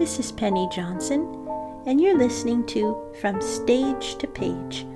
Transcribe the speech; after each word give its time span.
This 0.00 0.18
is 0.18 0.32
Penny 0.32 0.66
Johnson, 0.72 1.46
and 1.84 2.00
you're 2.00 2.16
listening 2.16 2.64
to 2.68 2.96
From 3.20 3.38
Stage 3.42 4.16
to 4.16 4.26
Page, 4.26 4.86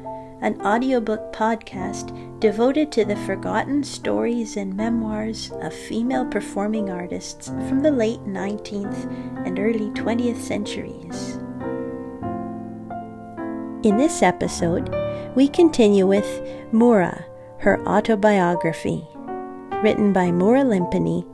an 0.41 0.59
audiobook 0.63 1.31
podcast 1.31 2.41
devoted 2.41 2.91
to 2.93 3.05
the 3.05 3.15
forgotten 3.15 3.85
stories 3.85 4.57
and 4.57 4.75
memoirs 4.75 5.53
of 5.61 5.75
female 5.75 6.25
performing 6.25 6.89
artists 6.89 7.49
from 7.49 7.81
the 7.81 7.91
late 7.91 8.25
19th 8.25 9.47
and 9.47 9.59
early 9.59 9.91
20th 9.91 10.41
centuries. 10.41 11.37
In 13.87 13.99
this 13.99 14.23
episode, 14.23 14.89
we 15.35 15.49
continue 15.49 16.07
with 16.07 16.25
Moura, 16.73 17.25
her 17.59 17.87
autobiography, 17.87 19.07
written 19.83 20.15
by 20.15 20.31
Moura 20.31 20.65
Lympany 20.65 21.27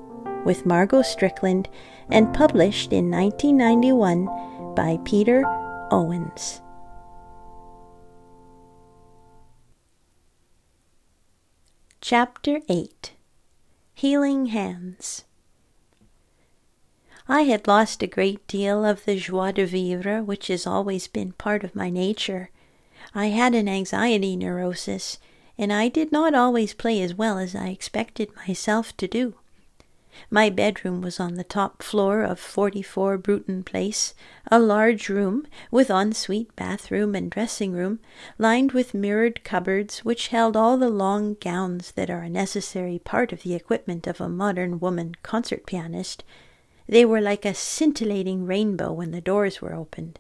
with 0.44 0.66
Margot 0.66 1.02
Strickland 1.02 1.68
and 2.12 2.34
published 2.34 2.92
in 2.92 3.10
1991 3.10 4.26
by 4.74 4.98
Peter 5.04 5.44
Owens. 5.90 6.60
Chapter 12.00 12.60
8 12.68 13.12
Healing 13.94 14.46
Hands 14.46 15.24
I 17.28 17.42
had 17.42 17.68
lost 17.68 18.02
a 18.02 18.08
great 18.08 18.44
deal 18.48 18.84
of 18.84 19.04
the 19.04 19.16
joie 19.16 19.52
de 19.52 19.64
vivre 19.64 20.22
which 20.22 20.48
has 20.48 20.66
always 20.66 21.06
been 21.06 21.32
part 21.32 21.62
of 21.62 21.76
my 21.76 21.90
nature. 21.90 22.50
I 23.14 23.26
had 23.26 23.54
an 23.54 23.68
anxiety 23.68 24.34
neurosis, 24.34 25.18
and 25.56 25.72
I 25.72 25.88
did 25.88 26.10
not 26.10 26.34
always 26.34 26.74
play 26.74 27.00
as 27.02 27.14
well 27.14 27.38
as 27.38 27.54
I 27.54 27.68
expected 27.68 28.34
myself 28.34 28.96
to 28.96 29.06
do. 29.06 29.34
My 30.30 30.50
bedroom 30.50 31.00
was 31.00 31.20
on 31.20 31.34
the 31.34 31.44
top 31.44 31.82
floor 31.82 32.22
of 32.22 32.38
44 32.38 33.18
Bruton 33.18 33.62
Place, 33.62 34.14
a 34.50 34.58
large 34.58 35.08
room 35.08 35.46
with 35.70 35.90
ensuite 35.90 36.54
bathroom 36.56 37.14
and 37.14 37.30
dressing 37.30 37.72
room, 37.72 38.00
lined 38.38 38.72
with 38.72 38.94
mirrored 38.94 39.44
cupboards 39.44 40.00
which 40.00 40.28
held 40.28 40.56
all 40.56 40.76
the 40.76 40.88
long 40.88 41.34
gowns 41.40 41.92
that 41.92 42.10
are 42.10 42.22
a 42.22 42.28
necessary 42.28 42.98
part 42.98 43.32
of 43.32 43.42
the 43.42 43.54
equipment 43.54 44.06
of 44.06 44.20
a 44.20 44.28
modern 44.28 44.80
woman 44.80 45.14
concert 45.22 45.66
pianist. 45.66 46.24
They 46.88 47.04
were 47.04 47.20
like 47.20 47.44
a 47.44 47.54
scintillating 47.54 48.46
rainbow 48.46 48.92
when 48.92 49.12
the 49.12 49.20
doors 49.20 49.62
were 49.62 49.74
opened. 49.74 50.18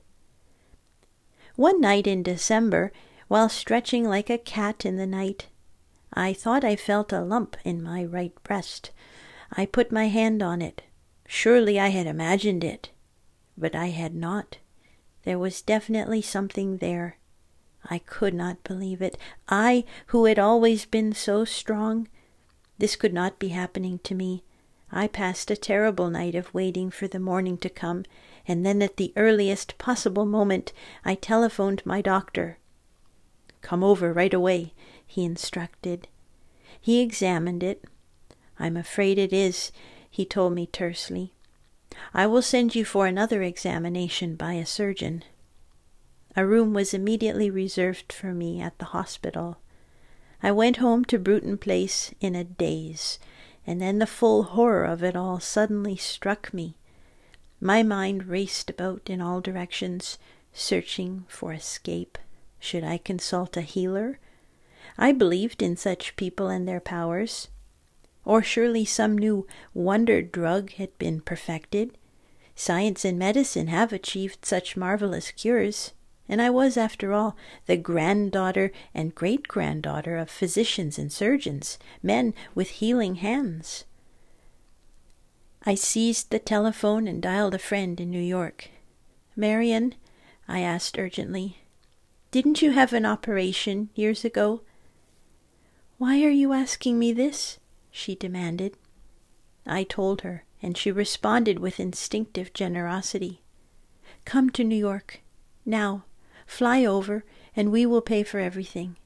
One 1.56 1.80
night 1.80 2.06
in 2.06 2.22
December, 2.22 2.92
while 3.28 3.48
stretching 3.48 4.08
like 4.08 4.30
a 4.30 4.38
cat 4.38 4.84
in 4.86 4.96
the 4.96 5.06
night, 5.06 5.48
I 6.12 6.32
thought 6.32 6.64
I 6.64 6.74
felt 6.74 7.12
a 7.12 7.20
lump 7.20 7.56
in 7.64 7.82
my 7.82 8.04
right 8.04 8.34
breast. 8.42 8.90
I 9.52 9.66
put 9.66 9.92
my 9.92 10.08
hand 10.08 10.42
on 10.42 10.62
it. 10.62 10.82
Surely 11.26 11.78
I 11.78 11.88
had 11.88 12.06
imagined 12.06 12.64
it. 12.64 12.90
But 13.56 13.74
I 13.74 13.86
had 13.86 14.14
not. 14.14 14.58
There 15.24 15.38
was 15.38 15.62
definitely 15.62 16.22
something 16.22 16.78
there. 16.78 17.18
I 17.84 17.98
could 17.98 18.34
not 18.34 18.64
believe 18.64 19.02
it. 19.02 19.16
I, 19.48 19.84
who 20.08 20.26
had 20.26 20.38
always 20.38 20.86
been 20.86 21.12
so 21.12 21.44
strong. 21.44 22.08
This 22.78 22.96
could 22.96 23.12
not 23.12 23.38
be 23.38 23.48
happening 23.48 23.98
to 24.04 24.14
me. 24.14 24.44
I 24.92 25.06
passed 25.06 25.50
a 25.50 25.56
terrible 25.56 26.10
night 26.10 26.34
of 26.34 26.52
waiting 26.52 26.90
for 26.90 27.06
the 27.06 27.20
morning 27.20 27.58
to 27.58 27.68
come, 27.68 28.04
and 28.46 28.66
then 28.66 28.82
at 28.82 28.96
the 28.96 29.12
earliest 29.16 29.78
possible 29.78 30.26
moment 30.26 30.72
I 31.04 31.14
telephoned 31.14 31.84
my 31.84 32.00
doctor. 32.00 32.58
Come 33.62 33.84
over 33.84 34.12
right 34.12 34.34
away, 34.34 34.74
he 35.06 35.24
instructed. 35.24 36.08
He 36.80 37.00
examined 37.00 37.62
it, 37.62 37.84
I'm 38.60 38.76
afraid 38.76 39.18
it 39.18 39.32
is, 39.32 39.72
he 40.10 40.26
told 40.26 40.52
me 40.52 40.66
tersely. 40.66 41.32
I 42.12 42.26
will 42.26 42.42
send 42.42 42.74
you 42.74 42.84
for 42.84 43.06
another 43.06 43.42
examination 43.42 44.36
by 44.36 44.52
a 44.52 44.66
surgeon. 44.66 45.24
A 46.36 46.46
room 46.46 46.74
was 46.74 46.94
immediately 46.94 47.50
reserved 47.50 48.12
for 48.12 48.34
me 48.34 48.60
at 48.60 48.78
the 48.78 48.86
hospital. 48.86 49.56
I 50.42 50.52
went 50.52 50.76
home 50.76 51.04
to 51.06 51.18
Bruton 51.18 51.58
Place 51.58 52.14
in 52.20 52.34
a 52.34 52.44
daze, 52.44 53.18
and 53.66 53.80
then 53.80 53.98
the 53.98 54.06
full 54.06 54.42
horror 54.42 54.84
of 54.84 55.02
it 55.02 55.16
all 55.16 55.40
suddenly 55.40 55.96
struck 55.96 56.52
me. 56.52 56.76
My 57.60 57.82
mind 57.82 58.26
raced 58.26 58.68
about 58.68 59.08
in 59.08 59.20
all 59.20 59.40
directions, 59.40 60.18
searching 60.52 61.24
for 61.28 61.52
escape. 61.52 62.18
Should 62.58 62.84
I 62.84 62.98
consult 62.98 63.56
a 63.56 63.62
healer? 63.62 64.18
I 64.98 65.12
believed 65.12 65.62
in 65.62 65.76
such 65.76 66.16
people 66.16 66.48
and 66.48 66.68
their 66.68 66.80
powers. 66.80 67.48
Or 68.24 68.42
surely 68.42 68.84
some 68.84 69.16
new 69.16 69.46
wonder 69.72 70.22
drug 70.22 70.72
had 70.72 70.96
been 70.98 71.20
perfected. 71.20 71.96
Science 72.54 73.04
and 73.04 73.18
medicine 73.18 73.68
have 73.68 73.92
achieved 73.92 74.44
such 74.44 74.76
marvelous 74.76 75.30
cures, 75.30 75.92
and 76.28 76.42
I 76.42 76.50
was, 76.50 76.76
after 76.76 77.12
all, 77.12 77.36
the 77.66 77.76
granddaughter 77.76 78.72
and 78.94 79.14
great 79.14 79.48
granddaughter 79.48 80.16
of 80.16 80.30
physicians 80.30 80.98
and 80.98 81.10
surgeons, 81.10 81.78
men 82.02 82.34
with 82.54 82.68
healing 82.68 83.16
hands. 83.16 83.84
I 85.64 85.74
seized 85.74 86.30
the 86.30 86.38
telephone 86.38 87.06
and 87.06 87.22
dialed 87.22 87.54
a 87.54 87.58
friend 87.58 88.00
in 88.00 88.10
New 88.10 88.20
York. 88.20 88.70
Marion, 89.36 89.94
I 90.48 90.60
asked 90.60 90.98
urgently, 90.98 91.58
didn't 92.30 92.60
you 92.60 92.72
have 92.72 92.92
an 92.92 93.06
operation 93.06 93.90
years 93.94 94.24
ago? 94.24 94.62
Why 95.98 96.22
are 96.22 96.30
you 96.30 96.52
asking 96.52 96.98
me 96.98 97.12
this? 97.12 97.59
She 97.90 98.14
demanded. 98.14 98.76
I 99.66 99.84
told 99.84 100.22
her, 100.22 100.44
and 100.62 100.76
she 100.76 100.90
responded 100.90 101.58
with 101.58 101.80
instinctive 101.80 102.52
generosity. 102.52 103.42
Come 104.24 104.50
to 104.50 104.64
New 104.64 104.76
York. 104.76 105.20
Now, 105.64 106.04
fly 106.46 106.84
over, 106.84 107.24
and 107.54 107.70
we 107.70 107.86
will 107.86 108.00
pay 108.00 108.22
for 108.22 108.38
everything. 108.38 108.96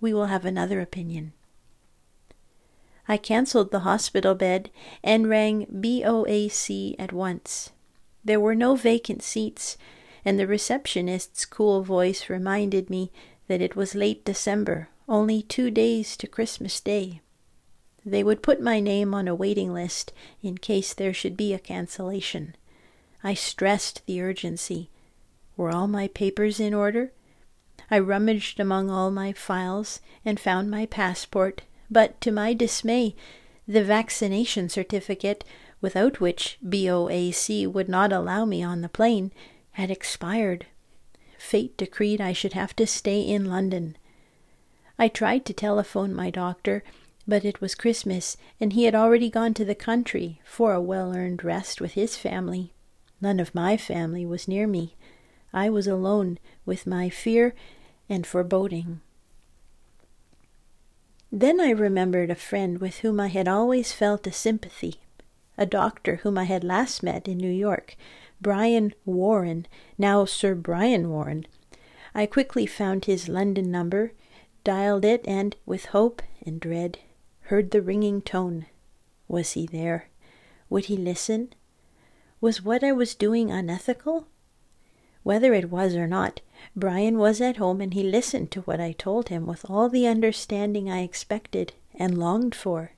We 0.00 0.12
will 0.12 0.26
have 0.26 0.44
another 0.44 0.80
opinion. 0.80 1.32
I 3.08 3.16
cancelled 3.16 3.70
the 3.70 3.80
hospital 3.80 4.34
bed 4.34 4.70
and 5.02 5.28
rang 5.28 5.66
BOAC 5.66 6.94
at 6.98 7.12
once. 7.12 7.70
There 8.24 8.40
were 8.40 8.54
no 8.54 8.76
vacant 8.76 9.22
seats, 9.22 9.76
and 10.24 10.38
the 10.38 10.46
receptionist's 10.46 11.44
cool 11.44 11.82
voice 11.82 12.28
reminded 12.28 12.88
me 12.88 13.10
that 13.48 13.60
it 13.60 13.74
was 13.74 13.94
late 13.94 14.24
December, 14.24 14.88
only 15.08 15.42
two 15.42 15.70
days 15.70 16.16
to 16.16 16.28
Christmas 16.28 16.80
Day. 16.80 17.20
They 18.04 18.22
would 18.24 18.42
put 18.42 18.60
my 18.60 18.80
name 18.80 19.14
on 19.14 19.28
a 19.28 19.34
waiting 19.34 19.72
list 19.72 20.12
in 20.42 20.58
case 20.58 20.92
there 20.92 21.14
should 21.14 21.36
be 21.36 21.54
a 21.54 21.58
cancellation. 21.58 22.56
I 23.22 23.34
stressed 23.34 24.04
the 24.06 24.20
urgency. 24.20 24.90
Were 25.56 25.70
all 25.70 25.86
my 25.86 26.08
papers 26.08 26.58
in 26.58 26.74
order? 26.74 27.12
I 27.90 27.98
rummaged 27.98 28.58
among 28.58 28.90
all 28.90 29.10
my 29.10 29.32
files 29.32 30.00
and 30.24 30.40
found 30.40 30.70
my 30.70 30.86
passport, 30.86 31.62
but 31.90 32.20
to 32.22 32.32
my 32.32 32.54
dismay, 32.54 33.14
the 33.68 33.84
vaccination 33.84 34.68
certificate, 34.68 35.44
without 35.80 36.20
which 36.20 36.58
BOAC 36.66 37.70
would 37.70 37.88
not 37.88 38.12
allow 38.12 38.44
me 38.44 38.62
on 38.62 38.80
the 38.80 38.88
plane, 38.88 39.30
had 39.72 39.90
expired. 39.90 40.66
Fate 41.38 41.76
decreed 41.76 42.20
I 42.20 42.32
should 42.32 42.54
have 42.54 42.74
to 42.76 42.86
stay 42.86 43.20
in 43.20 43.44
London. 43.44 43.96
I 44.98 45.08
tried 45.08 45.44
to 45.46 45.52
telephone 45.52 46.14
my 46.14 46.30
doctor 46.30 46.82
but 47.26 47.44
it 47.44 47.60
was 47.60 47.74
Christmas, 47.74 48.36
and 48.60 48.72
he 48.72 48.84
had 48.84 48.94
already 48.94 49.30
gone 49.30 49.54
to 49.54 49.64
the 49.64 49.74
country 49.74 50.40
for 50.44 50.72
a 50.72 50.80
well 50.80 51.16
earned 51.16 51.44
rest 51.44 51.80
with 51.80 51.92
his 51.92 52.16
family. 52.16 52.72
None 53.20 53.38
of 53.38 53.54
my 53.54 53.76
family 53.76 54.26
was 54.26 54.48
near 54.48 54.66
me. 54.66 54.96
I 55.52 55.70
was 55.70 55.86
alone 55.86 56.38
with 56.66 56.86
my 56.86 57.08
fear 57.08 57.54
and 58.08 58.26
foreboding. 58.26 59.00
Then 61.30 61.60
I 61.60 61.70
remembered 61.70 62.30
a 62.30 62.34
friend 62.34 62.78
with 62.78 62.98
whom 62.98 63.20
I 63.20 63.28
had 63.28 63.48
always 63.48 63.92
felt 63.92 64.26
a 64.26 64.32
sympathy, 64.32 64.96
a 65.56 65.64
doctor 65.64 66.16
whom 66.16 66.36
I 66.36 66.44
had 66.44 66.64
last 66.64 67.02
met 67.02 67.28
in 67.28 67.38
New 67.38 67.50
York, 67.50 67.96
Brian 68.40 68.92
Warren, 69.06 69.66
now 69.96 70.24
Sir 70.24 70.54
Brian 70.54 71.08
Warren. 71.08 71.46
I 72.14 72.26
quickly 72.26 72.66
found 72.66 73.04
his 73.04 73.28
London 73.28 73.70
number, 73.70 74.12
dialed 74.64 75.04
it, 75.04 75.24
and, 75.26 75.56
with 75.64 75.86
hope 75.86 76.20
and 76.44 76.60
dread, 76.60 76.98
heard 77.44 77.70
the 77.70 77.82
ringing 77.82 78.22
tone. 78.22 78.66
Was 79.28 79.52
he 79.52 79.66
there? 79.66 80.08
Would 80.70 80.86
he 80.86 80.96
listen? 80.96 81.52
Was 82.40 82.62
what 82.62 82.82
I 82.82 82.92
was 82.92 83.14
doing 83.14 83.50
unethical? 83.50 84.26
Whether 85.22 85.54
it 85.54 85.70
was 85.70 85.94
or 85.94 86.06
not, 86.06 86.40
Brian 86.74 87.18
was 87.18 87.40
at 87.40 87.58
home 87.58 87.80
and 87.80 87.94
he 87.94 88.02
listened 88.02 88.50
to 88.52 88.62
what 88.62 88.80
I 88.80 88.92
told 88.92 89.28
him 89.28 89.46
with 89.46 89.68
all 89.70 89.88
the 89.88 90.06
understanding 90.06 90.90
I 90.90 91.02
expected 91.02 91.74
and 91.94 92.18
longed 92.18 92.54
for. 92.54 92.92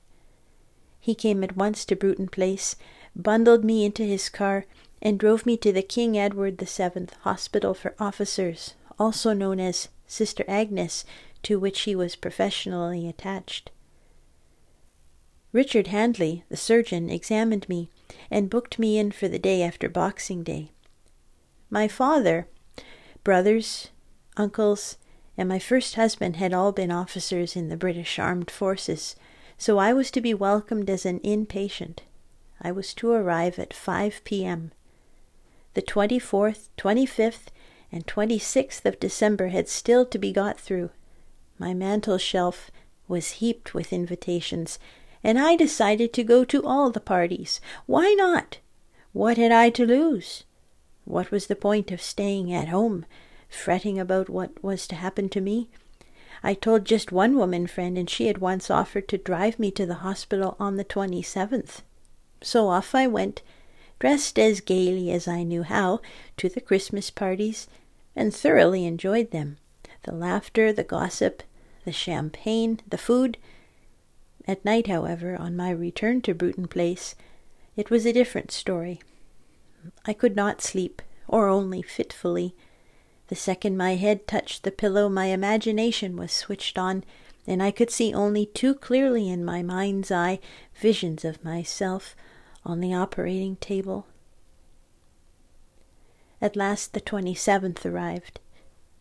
He 1.01 1.15
came 1.15 1.45
at 1.45 1.57
once 1.57 1.85
to 1.85 1.97
Bruton 1.97 2.29
Place, 2.29 2.77
bundled 3.15 3.65
me 3.65 3.85
into 3.85 4.05
his 4.05 4.31
car, 4.31 4.65
and 5.03 5.19
drove 5.19 5.45
me 5.45 5.57
to 5.59 5.73
the 5.73 5.83
King 5.83 6.17
Edward 6.17 6.59
VII 6.59 7.09
Hospital 7.21 7.75
for 7.75 7.95
Officers, 7.99 8.75
also 8.99 9.35
known 9.35 9.61
as 9.61 9.89
Sister 10.07 10.45
Agnes, 10.49 11.05
to 11.43 11.59
which 11.59 11.83
he 11.83 11.95
was 11.95 12.17
professionally 12.17 13.07
attached. 13.07 13.71
Richard 15.55 15.87
Handley, 15.87 16.43
the 16.49 16.57
surgeon, 16.57 17.09
examined 17.09 17.69
me 17.69 17.89
and 18.29 18.51
booked 18.51 18.77
me 18.77 18.99
in 18.99 19.13
for 19.13 19.29
the 19.29 19.39
day 19.39 19.63
after 19.63 19.89
Boxing 19.89 20.43
Day. 20.43 20.73
My 21.71 21.87
father, 21.87 22.49
brothers, 23.23 23.91
uncles, 24.37 24.97
and 25.39 25.49
my 25.49 25.61
first 25.61 25.95
husband 25.95 26.37
had 26.37 26.53
all 26.53 26.73
been 26.73 26.91
officers 26.91 27.55
in 27.55 27.69
the 27.69 27.77
British 27.77 28.19
Armed 28.19 28.51
Forces, 28.51 29.15
so 29.57 29.79
I 29.79 29.93
was 29.93 30.11
to 30.11 30.21
be 30.21 30.35
welcomed 30.35 30.91
as 30.91 31.07
an 31.07 31.21
inpatient. 31.21 32.01
I 32.61 32.73
was 32.73 32.93
to 32.95 33.13
arrive 33.13 33.57
at 33.61 33.73
5 33.73 34.23
p.m. 34.25 34.73
The 35.75 35.83
24th, 35.83 36.71
25th, 36.77 37.47
and 37.93 38.05
26th 38.09 38.85
of 38.85 38.99
December 38.99 39.49
had 39.49 39.69
still 39.69 40.05
to 40.05 40.19
be 40.19 40.33
got 40.33 40.59
through. 40.59 40.91
My 41.61 41.75
mantel 41.75 42.19
shelf 42.19 42.73
was 43.07 43.39
heaped 43.39 43.73
with 43.73 43.93
invitations, 43.93 44.81
and 45.25 45.39
I 45.39 45.57
decided 45.57 46.13
to 46.13 46.23
go 46.23 46.45
to 46.45 46.63
all 46.63 46.91
the 46.91 47.01
parties. 47.01 47.61
Why 47.87 48.13
not? 48.13 48.59
What 49.13 49.39
had 49.39 49.51
I 49.51 49.71
to 49.71 49.87
lose? 49.87 50.45
What 51.05 51.31
was 51.31 51.47
the 51.47 51.57
point 51.57 51.91
of 51.91 52.03
staying 52.03 52.53
at 52.53 52.69
home, 52.69 53.07
fretting 53.49 53.99
about 53.99 54.29
what 54.29 54.63
was 54.63 54.87
to 54.89 54.95
happen 54.95 55.29
to 55.31 55.41
me? 55.41 55.71
I 56.43 56.53
told 56.53 56.85
just 56.85 57.11
one 57.11 57.37
woman 57.37 57.67
friend, 57.67 57.97
and 57.97 58.09
she 58.09 58.27
had 58.27 58.39
once 58.39 58.71
offered 58.71 59.09
to 59.09 59.19
drive 59.19 59.59
me 59.59 59.71
to 59.73 59.87
the 59.87 60.05
hospital 60.05 60.57
on 60.61 60.77
the 60.77 60.85
27th. 60.85 61.81
So 62.43 62.69
off 62.69 62.95
I 62.95 63.07
went, 63.07 63.41
dressed 63.99 64.39
as 64.39 64.61
gaily 64.61 65.11
as 65.11 65.27
I 65.27 65.43
knew 65.43 65.63
how, 65.63 66.01
to 66.37 66.51
the 66.51 66.61
Christmas 66.61 67.11
parties, 67.11 67.67
and 68.15 68.35
thoroughly 68.35 68.85
enjoyed 68.85 69.31
them. 69.31 69.57
The 70.03 70.13
laughter, 70.13 70.71
the 70.71 70.85
gossip, 70.85 71.43
the 71.87 71.93
champagne, 71.93 72.81
the 72.87 72.99
food. 72.99 73.39
At 74.47 74.65
night, 74.65 74.87
however, 74.87 75.37
on 75.37 75.57
my 75.57 75.71
return 75.71 76.21
to 76.23 76.35
Bruton 76.35 76.69
Place, 76.69 77.15
it 77.77 77.91
was 77.91 78.05
a 78.05 78.13
different 78.13 78.51
story. 78.51 79.01
I 80.05 80.13
could 80.13 80.37
not 80.37 80.63
sleep, 80.63 81.03
or 81.27 81.49
only 81.49 81.83
fitfully. 81.83 82.55
The 83.29 83.37
second 83.37 83.77
my 83.77 83.95
head 83.95 84.27
touched 84.27 84.63
the 84.63 84.71
pillow, 84.71 85.09
my 85.09 85.27
imagination 85.27 86.17
was 86.17 86.31
switched 86.31 86.79
on, 86.79 87.05
and 87.47 87.63
I 87.63 87.71
could 87.71 87.91
see 87.91 88.13
only 88.13 88.47
too 88.47 88.75
clearly 88.75 89.29
in 89.31 89.45
my 89.45 89.63
mind's 89.63 90.11
eye 90.11 90.41
visions 90.75 91.25
of 91.25 91.43
myself 91.45 92.15
on 92.65 92.81
the 92.81 92.95
operating 92.95 93.57
table. 93.57 94.07
At 96.41 96.57
last 96.57 96.93
the 96.93 97.01
27th 97.01 97.87
arrived. 97.87 98.41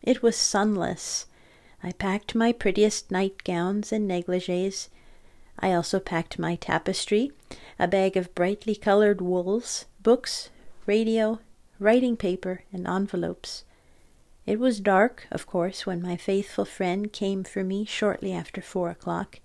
It 0.02 0.22
was 0.22 0.36
sunless. 0.36 1.26
I 1.82 1.92
packed 1.92 2.34
my 2.34 2.52
prettiest 2.52 3.10
nightgowns 3.10 3.92
and 3.92 4.08
negligees. 4.08 4.88
I 5.58 5.72
also 5.72 6.00
packed 6.00 6.38
my 6.38 6.56
tapestry, 6.56 7.32
a 7.78 7.88
bag 7.88 8.16
of 8.16 8.34
brightly 8.34 8.74
colored 8.74 9.20
wools, 9.20 9.86
books, 10.02 10.50
radio, 10.86 11.40
writing 11.78 12.16
paper, 12.16 12.64
and 12.72 12.86
envelopes. 12.86 13.64
It 14.46 14.58
was 14.58 14.80
dark, 14.80 15.26
of 15.30 15.46
course, 15.46 15.86
when 15.86 16.02
my 16.02 16.16
faithful 16.16 16.64
friend 16.64 17.12
came 17.12 17.44
for 17.44 17.64
me 17.64 17.84
shortly 17.84 18.32
after 18.32 18.60
four 18.60 18.90
o'clock. 18.90 19.40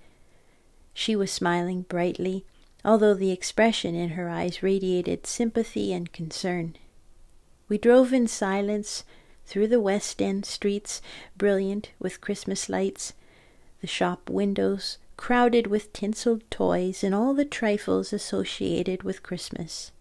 She 0.94 1.16
was 1.16 1.32
smiling 1.32 1.84
brightly, 1.84 2.46
although 2.84 3.14
the 3.14 3.32
expression 3.32 3.96
in 3.96 4.10
her 4.10 4.30
eyes 4.30 4.62
radiated 4.62 5.26
sympathy 5.26 5.94
and 5.94 6.12
concern. 6.12 6.76
We 7.70 7.78
drove 7.78 8.12
in 8.12 8.28
silence 8.28 9.04
through 9.46 9.68
the 9.68 9.80
West 9.80 10.22
End 10.22 10.46
streets, 10.46 11.02
brilliant 11.38 11.92
with 12.00 12.20
Christmas 12.20 12.68
lights, 12.68 13.14
the 13.80 13.88
shop 13.88 14.30
windows 14.30 14.98
crowded 15.20 15.68
with 15.68 15.92
tinselled 15.92 16.42
toys 16.50 17.04
and 17.04 17.14
all 17.14 17.34
the 17.34 17.44
trifles 17.44 18.14
associated 18.14 19.04
with 19.04 19.22
Christmas. 19.22 19.92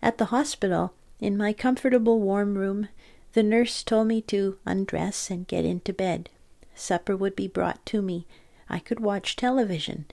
At 0.00 0.16
the 0.18 0.26
hospital, 0.26 0.94
in 1.18 1.36
my 1.36 1.52
comfortable 1.52 2.20
warm 2.20 2.56
room, 2.56 2.86
the 3.32 3.42
nurse 3.42 3.82
told 3.82 4.06
me 4.06 4.20
to 4.22 4.58
undress 4.64 5.28
and 5.28 5.48
get 5.48 5.64
into 5.64 5.92
bed. 5.92 6.30
Supper 6.76 7.16
would 7.16 7.34
be 7.34 7.48
brought 7.48 7.84
to 7.86 8.00
me. 8.00 8.28
I 8.68 8.78
could 8.78 9.00
watch 9.00 9.34
television. 9.34 10.04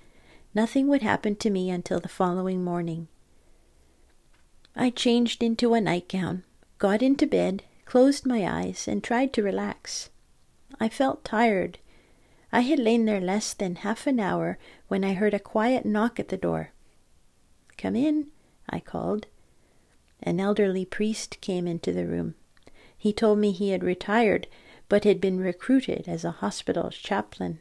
Nothing 0.56 0.88
would 0.88 1.04
happen 1.04 1.36
to 1.36 1.52
me 1.52 1.70
until 1.70 2.00
the 2.00 2.10
following 2.10 2.64
morning. 2.64 3.10
I 4.76 4.90
changed 4.90 5.44
into 5.44 5.76
a 5.76 5.82
nightgown, 5.82 6.44
got 6.80 7.04
into 7.04 7.28
bed, 7.28 7.64
closed 7.86 8.26
my 8.26 8.48
eyes, 8.48 8.88
and 8.88 9.04
tried 9.04 9.34
to 9.34 9.44
relax. 9.44 10.10
I 10.80 10.90
felt 10.90 11.24
tired. 11.24 11.78
I 12.52 12.62
had 12.62 12.80
lain 12.80 13.06
there 13.06 13.22
less 13.22 13.54
than 13.54 13.78
half 13.78 14.08
an 14.08 14.20
hour 14.20 14.58
when 14.88 15.04
I 15.04 15.14
heard 15.14 15.34
a 15.34 15.40
quiet 15.40 15.86
knock 15.86 16.20
at 16.20 16.30
the 16.30 16.38
door. 16.38 16.72
Come 17.78 17.96
in, 17.96 18.28
I 18.70 18.80
called. 18.80 19.28
An 20.24 20.40
elderly 20.40 20.86
priest 20.86 21.40
came 21.42 21.68
into 21.68 21.92
the 21.92 22.06
room. 22.06 22.36
He 22.98 23.14
told 23.14 23.40
me 23.40 23.52
he 23.52 23.70
had 23.70 23.84
retired, 23.84 24.48
but 24.90 25.04
had 25.04 25.22
been 25.22 25.40
recruited 25.40 26.08
as 26.08 26.24
a 26.24 26.32
hospital 26.32 26.90
chaplain. 26.90 27.60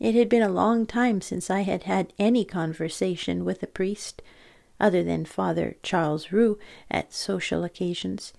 It 0.00 0.14
had 0.14 0.28
been 0.28 0.42
a 0.42 0.48
long 0.48 0.86
time 0.86 1.20
since 1.20 1.50
I 1.50 1.60
had 1.60 1.82
had 1.82 2.12
any 2.18 2.44
conversation 2.44 3.44
with 3.44 3.62
a 3.62 3.66
priest, 3.66 4.22
other 4.80 5.04
than 5.04 5.26
Father 5.26 5.76
Charles 5.82 6.32
Roux 6.32 6.58
at 6.90 7.12
social 7.12 7.64
occasions. 7.64 8.32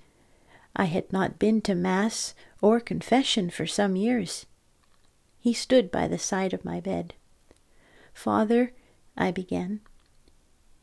I 0.76 0.86
had 0.86 1.14
not 1.14 1.38
been 1.38 1.62
to 1.62 1.76
Mass 1.76 2.34
or 2.62 2.80
confession 2.80 3.52
for 3.52 3.68
some 3.68 3.96
years. 3.96 4.48
He 5.42 5.54
stood 5.54 5.92
by 5.92 6.08
the 6.08 6.20
side 6.20 6.54
of 6.54 6.64
my 6.64 6.80
bed. 6.80 7.16
Father, 8.14 8.74
I 9.18 9.32
began, 9.32 9.82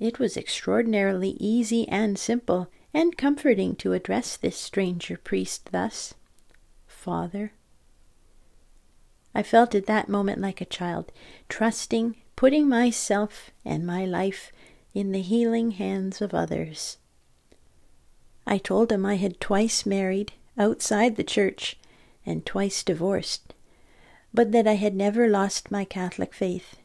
it 0.00 0.18
was 0.18 0.36
extraordinarily 0.36 1.30
easy 1.40 1.88
and 1.88 2.18
simple 2.18 2.68
and 2.92 3.16
comforting 3.16 3.76
to 3.76 3.92
address 3.92 4.36
this 4.36 4.56
stranger 4.56 5.16
priest 5.16 5.70
thus 5.72 6.14
Father. 6.86 7.52
I 9.34 9.42
felt 9.42 9.74
at 9.74 9.86
that 9.86 10.08
moment 10.08 10.40
like 10.40 10.60
a 10.60 10.64
child, 10.66 11.12
trusting, 11.48 12.16
putting 12.34 12.68
myself 12.68 13.50
and 13.64 13.86
my 13.86 14.04
life 14.04 14.50
in 14.94 15.12
the 15.12 15.22
healing 15.22 15.72
hands 15.72 16.20
of 16.20 16.34
others. 16.34 16.98
I 18.46 18.58
told 18.58 18.90
him 18.90 19.06
I 19.06 19.14
had 19.16 19.40
twice 19.40 19.86
married 19.86 20.32
outside 20.56 21.16
the 21.16 21.24
church 21.24 21.76
and 22.26 22.44
twice 22.44 22.82
divorced, 22.82 23.54
but 24.38 24.52
that 24.52 24.68
I 24.68 24.74
had 24.74 24.94
never 24.94 25.26
lost 25.26 25.72
my 25.72 25.84
Catholic 25.84 26.32
faith 26.32 26.76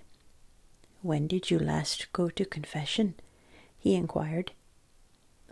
when 1.04 1.28
did 1.28 1.52
you 1.52 1.60
last 1.60 2.12
go 2.12 2.28
to 2.30 2.46
confession? 2.46 3.14
he 3.78 3.94
inquired. 3.94 4.54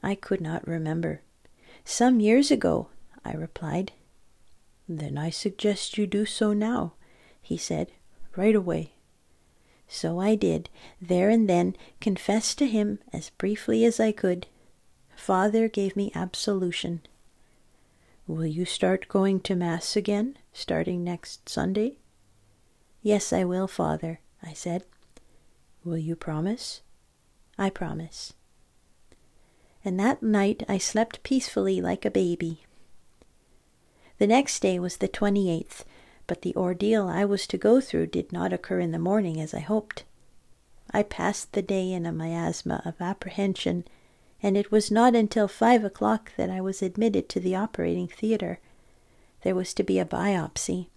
I 0.02 0.16
could 0.16 0.42
not 0.42 0.68
remember. 0.68 1.22
Some 1.86 2.20
years 2.20 2.50
ago, 2.50 2.88
I 3.24 3.34
replied. 3.34 3.92
Then 4.90 5.16
I 5.16 5.30
suggest 5.30 5.96
you 5.96 6.08
do 6.08 6.26
so 6.26 6.54
now, 6.54 6.94
he 7.40 7.56
said, 7.56 7.92
right 8.36 8.56
away. 8.56 8.94
So 9.88 10.20
I 10.20 10.34
did, 10.34 10.72
there 11.00 11.30
and 11.30 11.48
then, 11.48 11.76
confessed 12.00 12.58
to 12.58 12.66
him 12.66 12.98
as 13.14 13.30
briefly 13.30 13.86
as 13.86 14.00
I 14.00 14.12
could. 14.12 14.48
Father 15.16 15.68
gave 15.68 15.96
me 15.96 16.12
absolution. 16.16 17.02
Will 18.26 18.48
you 18.48 18.66
start 18.66 19.08
going 19.08 19.40
to 19.42 19.56
Mass 19.56 19.96
again, 19.96 20.38
starting 20.54 21.04
next 21.04 21.48
Sunday? 21.50 21.98
Yes, 23.02 23.34
I 23.34 23.44
will, 23.44 23.68
Father, 23.68 24.20
I 24.44 24.54
said. 24.54 24.84
Will 25.84 25.98
you 25.98 26.16
promise? 26.16 26.82
I 27.58 27.70
promise. 27.70 28.34
And 29.84 30.00
that 30.00 30.22
night 30.22 30.64
I 30.70 30.78
slept 30.78 31.24
peacefully 31.24 31.82
like 31.82 32.06
a 32.06 32.12
baby. 32.12 32.64
The 34.20 34.28
next 34.28 34.60
day 34.60 34.78
was 34.78 34.98
the 34.98 35.08
28th, 35.08 35.84
but 36.28 36.44
the 36.44 36.56
ordeal 36.56 37.08
I 37.08 37.26
was 37.26 37.48
to 37.48 37.58
go 37.58 37.82
through 37.82 38.08
did 38.08 38.32
not 38.32 38.54
occur 38.54 38.80
in 38.80 38.92
the 38.92 39.00
morning 39.00 39.42
as 39.42 39.54
I 39.54 39.60
hoped. 39.60 40.04
I 40.92 41.02
passed 41.04 41.54
the 41.54 41.62
day 41.64 41.92
in 41.92 42.06
a 42.06 42.12
miasma 42.12 42.84
of 42.86 43.02
apprehension, 43.02 43.86
and 44.44 44.56
it 44.56 44.72
was 44.72 44.92
not 44.92 45.16
until 45.16 45.48
five 45.48 45.84
o'clock 45.84 46.32
that 46.38 46.50
I 46.50 46.62
was 46.62 46.82
admitted 46.84 47.30
to 47.30 47.40
the 47.40 47.56
operating 47.56 48.08
theatre. 48.08 48.60
There 49.44 49.56
was 49.56 49.74
to 49.76 49.84
be 49.84 50.00
a 50.00 50.06
biopsy. 50.06 50.88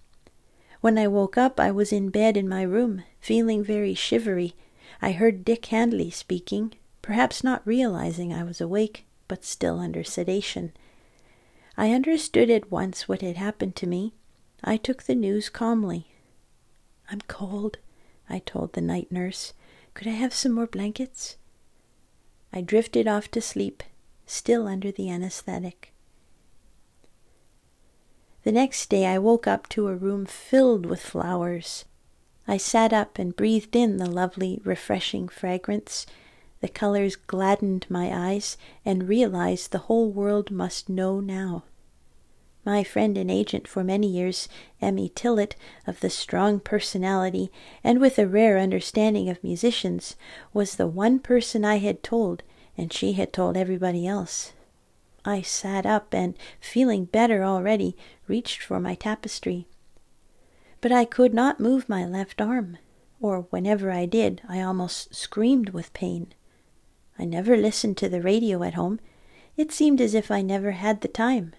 When 0.80 0.98
I 0.98 1.08
woke 1.08 1.38
up, 1.38 1.58
I 1.58 1.70
was 1.70 1.92
in 1.92 2.10
bed 2.10 2.36
in 2.36 2.48
my 2.48 2.62
room, 2.62 3.02
feeling 3.20 3.64
very 3.64 3.94
shivery 3.94 4.54
I 5.00 5.12
heard 5.12 5.44
Dick 5.44 5.66
Handley 5.66 6.10
speaking, 6.10 6.74
perhaps 7.02 7.42
not 7.42 7.66
realizing 7.66 8.32
I 8.32 8.44
was 8.44 8.60
awake, 8.60 9.06
but 9.28 9.44
still 9.44 9.78
under 9.78 10.04
sedation. 10.04 10.72
I 11.76 11.92
understood 11.92 12.50
at 12.50 12.70
once 12.70 13.08
what 13.08 13.20
had 13.22 13.36
happened 13.36 13.76
to 13.76 13.86
me. 13.86 14.12
I 14.62 14.76
took 14.76 15.02
the 15.02 15.14
news 15.14 15.48
calmly. 15.48 16.06
I'm 17.10 17.20
cold, 17.22 17.78
I 18.28 18.40
told 18.40 18.72
the 18.72 18.80
night 18.80 19.10
nurse. 19.10 19.52
Could 19.94 20.06
I 20.08 20.12
have 20.12 20.34
some 20.34 20.52
more 20.52 20.66
blankets? 20.66 21.36
I 22.52 22.60
drifted 22.60 23.08
off 23.08 23.30
to 23.32 23.40
sleep, 23.40 23.82
still 24.26 24.66
under 24.66 24.92
the 24.92 25.10
anesthetic. 25.10 25.93
The 28.44 28.52
next 28.52 28.90
day 28.90 29.06
I 29.06 29.18
woke 29.18 29.46
up 29.46 29.70
to 29.70 29.88
a 29.88 29.96
room 29.96 30.26
filled 30.26 30.84
with 30.84 31.00
flowers. 31.00 31.86
I 32.46 32.58
sat 32.58 32.92
up 32.92 33.18
and 33.18 33.34
breathed 33.34 33.74
in 33.74 33.96
the 33.96 34.08
lovely, 34.08 34.60
refreshing 34.64 35.28
fragrance. 35.28 36.04
The 36.60 36.68
colors 36.68 37.16
gladdened 37.16 37.86
my 37.88 38.12
eyes 38.12 38.58
and 38.84 39.08
realized 39.08 39.72
the 39.72 39.88
whole 39.88 40.10
world 40.10 40.50
must 40.50 40.90
know 40.90 41.20
now. 41.20 41.64
My 42.66 42.84
friend 42.84 43.16
and 43.16 43.30
agent 43.30 43.66
for 43.66 43.82
many 43.82 44.08
years, 44.08 44.46
Emmy 44.78 45.08
Tillett, 45.08 45.56
of 45.86 46.00
the 46.00 46.10
strong 46.10 46.60
personality 46.60 47.50
and 47.82 47.98
with 47.98 48.18
a 48.18 48.26
rare 48.26 48.58
understanding 48.58 49.30
of 49.30 49.42
musicians, 49.42 50.16
was 50.52 50.76
the 50.76 50.86
one 50.86 51.18
person 51.18 51.64
I 51.64 51.78
had 51.78 52.02
told, 52.02 52.42
and 52.76 52.92
she 52.92 53.14
had 53.14 53.32
told 53.32 53.56
everybody 53.56 54.06
else. 54.06 54.52
I 55.26 55.40
sat 55.40 55.86
up 55.86 56.12
and, 56.12 56.34
feeling 56.60 57.06
better 57.06 57.42
already, 57.42 57.96
reached 58.26 58.62
for 58.62 58.80
my 58.80 58.94
tapestry. 58.94 59.66
But 60.80 60.92
I 60.92 61.04
could 61.04 61.34
not 61.34 61.60
move 61.60 61.88
my 61.88 62.06
left 62.06 62.40
arm, 62.40 62.78
or 63.20 63.42
whenever 63.50 63.90
I 63.90 64.06
did, 64.06 64.42
I 64.48 64.60
almost 64.60 65.14
screamed 65.14 65.70
with 65.70 65.92
pain. 65.92 66.34
I 67.18 67.24
never 67.24 67.56
listened 67.56 67.96
to 67.98 68.08
the 68.08 68.20
radio 68.20 68.62
at 68.62 68.74
home. 68.74 69.00
It 69.56 69.72
seemed 69.72 70.00
as 70.00 70.14
if 70.14 70.30
I 70.30 70.42
never 70.42 70.72
had 70.72 71.00
the 71.00 71.08
time 71.08 71.54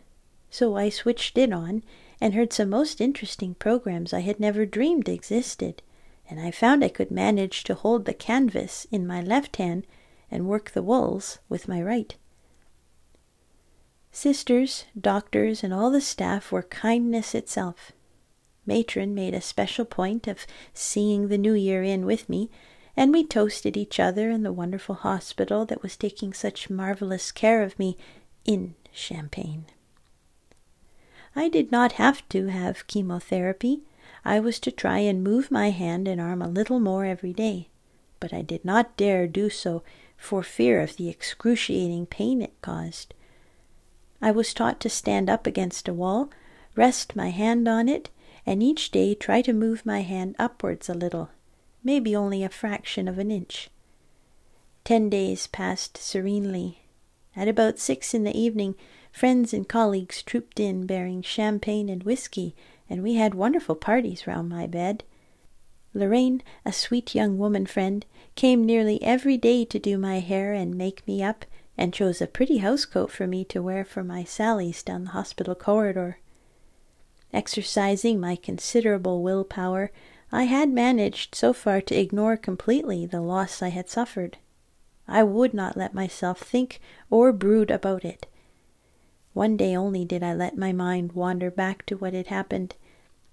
so 0.56 0.78
I 0.78 0.88
switched 0.88 1.38
it 1.38 1.52
on 1.52 1.84
and 2.22 2.34
heard 2.34 2.54
some 2.54 2.70
most 2.70 3.02
interesting 3.02 3.56
programs 3.56 4.14
I 4.14 4.22
had 4.22 4.40
never 4.40 4.66
dreamed 4.66 5.10
existed, 5.10 5.82
and 6.30 6.40
I 6.40 6.50
found 6.50 6.82
I 6.82 6.88
could 6.88 7.12
manage 7.12 7.66
to 7.66 7.76
hold 7.76 8.06
the 8.06 8.14
canvas 8.14 8.88
in 8.90 9.06
my 9.06 9.20
left 9.20 9.58
hand 9.58 9.86
and 10.32 10.48
work 10.48 10.72
the 10.72 10.82
wools 10.82 11.40
with 11.50 11.68
my 11.68 11.82
right. 11.82 12.16
Sisters, 14.16 14.86
doctors, 14.98 15.62
and 15.62 15.74
all 15.74 15.92
the 15.92 16.00
staff 16.00 16.50
were 16.50 16.64
kindness 16.64 17.36
itself. 17.36 17.92
Matron 18.66 19.14
made 19.14 19.34
a 19.34 19.42
special 19.42 19.84
point 19.84 20.26
of 20.26 20.48
seeing 20.74 21.28
the 21.28 21.38
new 21.38 21.54
year 21.54 21.84
in 21.84 22.06
with 22.06 22.30
me, 22.30 22.50
and 22.96 23.12
we 23.12 23.26
toasted 23.26 23.76
each 23.76 24.00
other 24.00 24.30
and 24.30 24.46
the 24.46 24.54
wonderful 24.54 24.96
hospital 24.96 25.66
that 25.66 25.84
was 25.84 25.98
taking 25.98 26.32
such 26.32 26.70
marvelous 26.70 27.30
care 27.30 27.62
of 27.62 27.78
me 27.78 27.98
in 28.46 28.76
Champagne. 28.94 29.66
I 31.36 31.50
did 31.50 31.70
not 31.70 31.92
have 31.94 32.28
to 32.30 32.48
have 32.48 32.88
chemotherapy. 32.88 33.82
I 34.24 34.40
was 34.40 34.62
to 34.62 34.72
try 34.72 35.00
and 35.00 35.26
move 35.26 35.52
my 35.52 35.72
hand 35.72 36.08
and 36.08 36.22
arm 36.22 36.42
a 36.42 36.48
little 36.48 36.80
more 36.80 37.04
every 37.04 37.34
day, 37.34 37.68
but 38.22 38.34
I 38.34 38.44
did 38.44 38.64
not 38.64 38.96
dare 38.96 39.28
do 39.28 39.50
so 39.50 39.84
for 40.16 40.42
fear 40.42 40.80
of 40.80 40.96
the 40.96 41.10
excruciating 41.10 42.06
pain 42.06 42.42
it 42.42 42.54
caused. 42.62 43.14
I 44.22 44.32
was 44.32 44.54
taught 44.54 44.80
to 44.82 44.90
stand 44.90 45.30
up 45.30 45.46
against 45.46 45.88
a 45.88 45.94
wall, 45.94 46.30
rest 46.76 47.16
my 47.16 47.30
hand 47.30 47.68
on 47.68 47.90
it, 47.90 48.10
and 48.46 48.62
each 48.62 48.92
day 48.92 49.16
try 49.16 49.42
to 49.42 49.54
move 49.54 49.86
my 49.86 50.02
hand 50.02 50.36
upwards 50.40 50.90
a 50.90 50.94
little, 50.94 51.30
maybe 51.84 52.16
only 52.16 52.44
a 52.44 52.50
fraction 52.50 53.08
of 53.08 53.20
an 53.20 53.32
inch. 53.32 53.70
Ten 54.84 55.10
days 55.10 55.48
passed 55.48 55.98
serenely. 55.98 56.80
At 57.36 57.48
about 57.48 57.80
six 57.80 58.14
in 58.14 58.24
the 58.24 58.38
evening, 58.38 58.76
Friends 59.16 59.54
and 59.54 59.66
colleagues 59.66 60.22
trooped 60.22 60.60
in 60.60 60.86
bearing 60.86 61.22
champagne 61.22 61.88
and 61.88 62.04
whiskey, 62.04 62.54
and 62.90 63.02
we 63.02 63.14
had 63.14 63.34
wonderful 63.34 63.76
parties 63.76 64.28
round 64.28 64.50
my 64.50 64.68
bed. 64.68 65.06
Lorraine, 65.94 66.44
a 66.66 66.74
sweet 66.74 67.16
young 67.16 67.38
woman 67.38 67.66
friend, 67.66 68.06
came 68.36 68.66
nearly 68.66 69.02
every 69.02 69.38
day 69.38 69.64
to 69.64 69.80
do 69.80 69.98
my 69.98 70.20
hair 70.20 70.52
and 70.52 70.76
make 70.76 71.08
me 71.08 71.24
up, 71.24 71.46
and 71.78 71.94
chose 71.94 72.22
a 72.22 72.28
pretty 72.28 72.60
housecoat 72.60 73.10
for 73.10 73.28
me 73.28 73.44
to 73.46 73.62
wear 73.62 73.84
for 73.84 74.04
my 74.04 74.24
sallies 74.24 74.84
down 74.84 75.04
the 75.04 75.12
hospital 75.12 75.56
corridor. 75.56 76.20
Exercising 77.34 78.20
my 78.20 78.36
considerable 78.36 79.22
will 79.22 79.44
power, 79.44 79.92
I 80.32 80.44
had 80.44 80.70
managed 80.70 81.36
so 81.36 81.54
far 81.54 81.82
to 81.82 81.96
ignore 81.96 82.38
completely 82.38 83.06
the 83.06 83.22
loss 83.22 83.62
I 83.62 83.70
had 83.70 83.90
suffered. 83.90 84.38
I 85.08 85.24
would 85.24 85.54
not 85.54 85.78
let 85.78 85.94
myself 85.94 86.40
think 86.40 86.80
or 87.10 87.32
brood 87.32 87.70
about 87.70 88.04
it. 88.04 88.26
One 89.34 89.58
day 89.58 89.76
only 89.76 90.06
did 90.06 90.24
I 90.24 90.34
let 90.34 90.58
my 90.58 90.72
mind 90.72 91.12
wander 91.12 91.52
back 91.52 91.86
to 91.88 91.98
what 91.98 92.14
had 92.14 92.28
happened. 92.28 92.76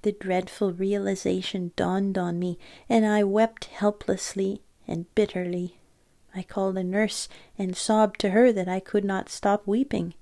The 0.03 0.13
dreadful 0.13 0.73
realization 0.73 1.71
dawned 1.77 2.19
on 2.19 2.41
me, 2.41 2.59
and 2.89 3.07
I 3.07 3.23
wept 3.23 3.67
helplessly 3.67 4.63
and 4.89 5.13
bitterly. 5.15 5.79
I 6.35 6.43
called 6.43 6.79
a 6.79 6.85
nurse 6.85 7.29
and 7.59 7.77
sobbed 7.77 8.21
to 8.21 8.31
her 8.31 8.53
that 8.53 8.69
I 8.69 8.81
could 8.81 9.05
not 9.05 9.29
stop 9.29 9.67
weeping. 9.67 10.15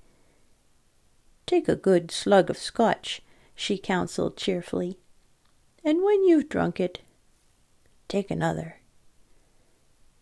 Take 1.45 1.67
a 1.67 1.75
good 1.75 2.11
slug 2.11 2.49
of 2.49 2.57
Scotch, 2.57 3.21
she 3.55 3.77
counseled 3.77 4.37
cheerfully, 4.37 4.99
and 5.83 6.03
when 6.03 6.23
you've 6.23 6.49
drunk 6.49 6.79
it, 6.79 7.01
take 8.07 8.29
another. 8.31 8.77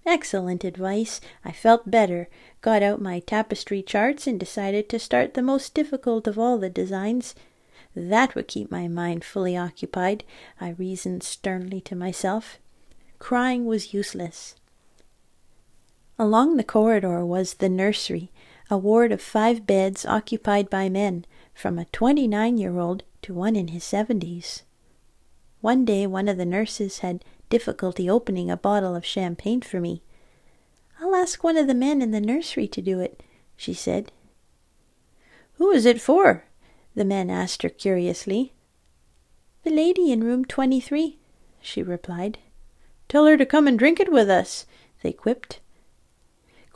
Excellent 0.06 0.64
advice. 0.64 1.22
I 1.46 1.52
felt 1.52 1.92
better, 1.92 2.30
got 2.62 2.82
out 2.82 3.02
my 3.02 3.20
tapestry 3.20 3.84
charts, 3.84 4.26
and 4.26 4.40
decided 4.40 4.90
to 4.90 5.00
start 5.00 5.34
the 5.34 5.42
most 5.42 5.74
difficult 5.74 6.26
of 6.26 6.40
all 6.40 6.58
the 6.58 6.70
designs. 6.70 7.36
That 7.96 8.34
would 8.34 8.48
keep 8.48 8.72
my 8.72 8.88
mind 8.88 9.24
fully 9.24 9.56
occupied, 9.58 10.24
I 10.60 10.70
reasoned 10.70 11.22
sternly 11.24 11.82
to 11.82 11.96
myself. 11.96 12.58
Crying 13.20 13.66
was 13.66 13.94
useless. 13.94 14.56
Along 16.22 16.58
the 16.58 16.66
corridor 16.66 17.26
was 17.26 17.54
the 17.54 17.70
nursery, 17.70 18.30
a 18.70 18.78
ward 18.78 19.14
of 19.14 19.22
five 19.22 19.66
beds 19.66 20.06
occupied 20.06 20.70
by 20.70 20.90
men, 20.90 21.24
from 21.54 21.80
a 21.80 21.86
twenty 21.86 22.28
nine 22.28 22.58
year 22.58 22.78
old 22.78 23.04
to 23.22 23.34
one 23.34 23.56
in 23.56 23.70
his 23.70 23.86
seventies. 23.86 24.64
One 25.62 25.86
day 25.86 26.06
one 26.06 26.28
of 26.28 26.36
the 26.36 26.46
nurses 26.46 27.00
had 27.00 27.24
difficulty 27.50 28.10
opening 28.10 28.52
a 28.52 28.58
bottle 28.58 28.98
of 28.98 29.06
champagne 29.06 29.62
for 29.62 29.80
me. 29.80 30.04
I'll 31.00 31.16
ask 31.16 31.42
one 31.42 31.56
of 31.56 31.68
the 31.68 31.74
men 31.74 32.02
in 32.02 32.12
the 32.12 32.20
nursery 32.20 32.68
to 32.68 32.82
do 32.82 33.00
it, 33.00 33.24
she 33.56 33.74
said. 33.74 34.12
Who 35.54 35.72
is 35.72 35.86
it 35.86 36.02
for? 36.02 36.44
the 36.96 37.06
men 37.06 37.30
asked 37.30 37.64
her 37.64 37.70
curiously. 37.70 38.52
The 39.64 39.70
lady 39.70 40.12
in 40.12 40.26
room 40.26 40.44
23, 40.44 41.18
she 41.62 41.82
replied. 41.82 42.40
Tell 43.08 43.26
her 43.26 43.38
to 43.38 43.46
come 43.46 43.70
and 43.70 43.80
drink 43.80 44.02
it 44.02 44.12
with 44.12 44.30
us, 44.30 44.66
they 45.02 45.14
quipped. 45.14 45.62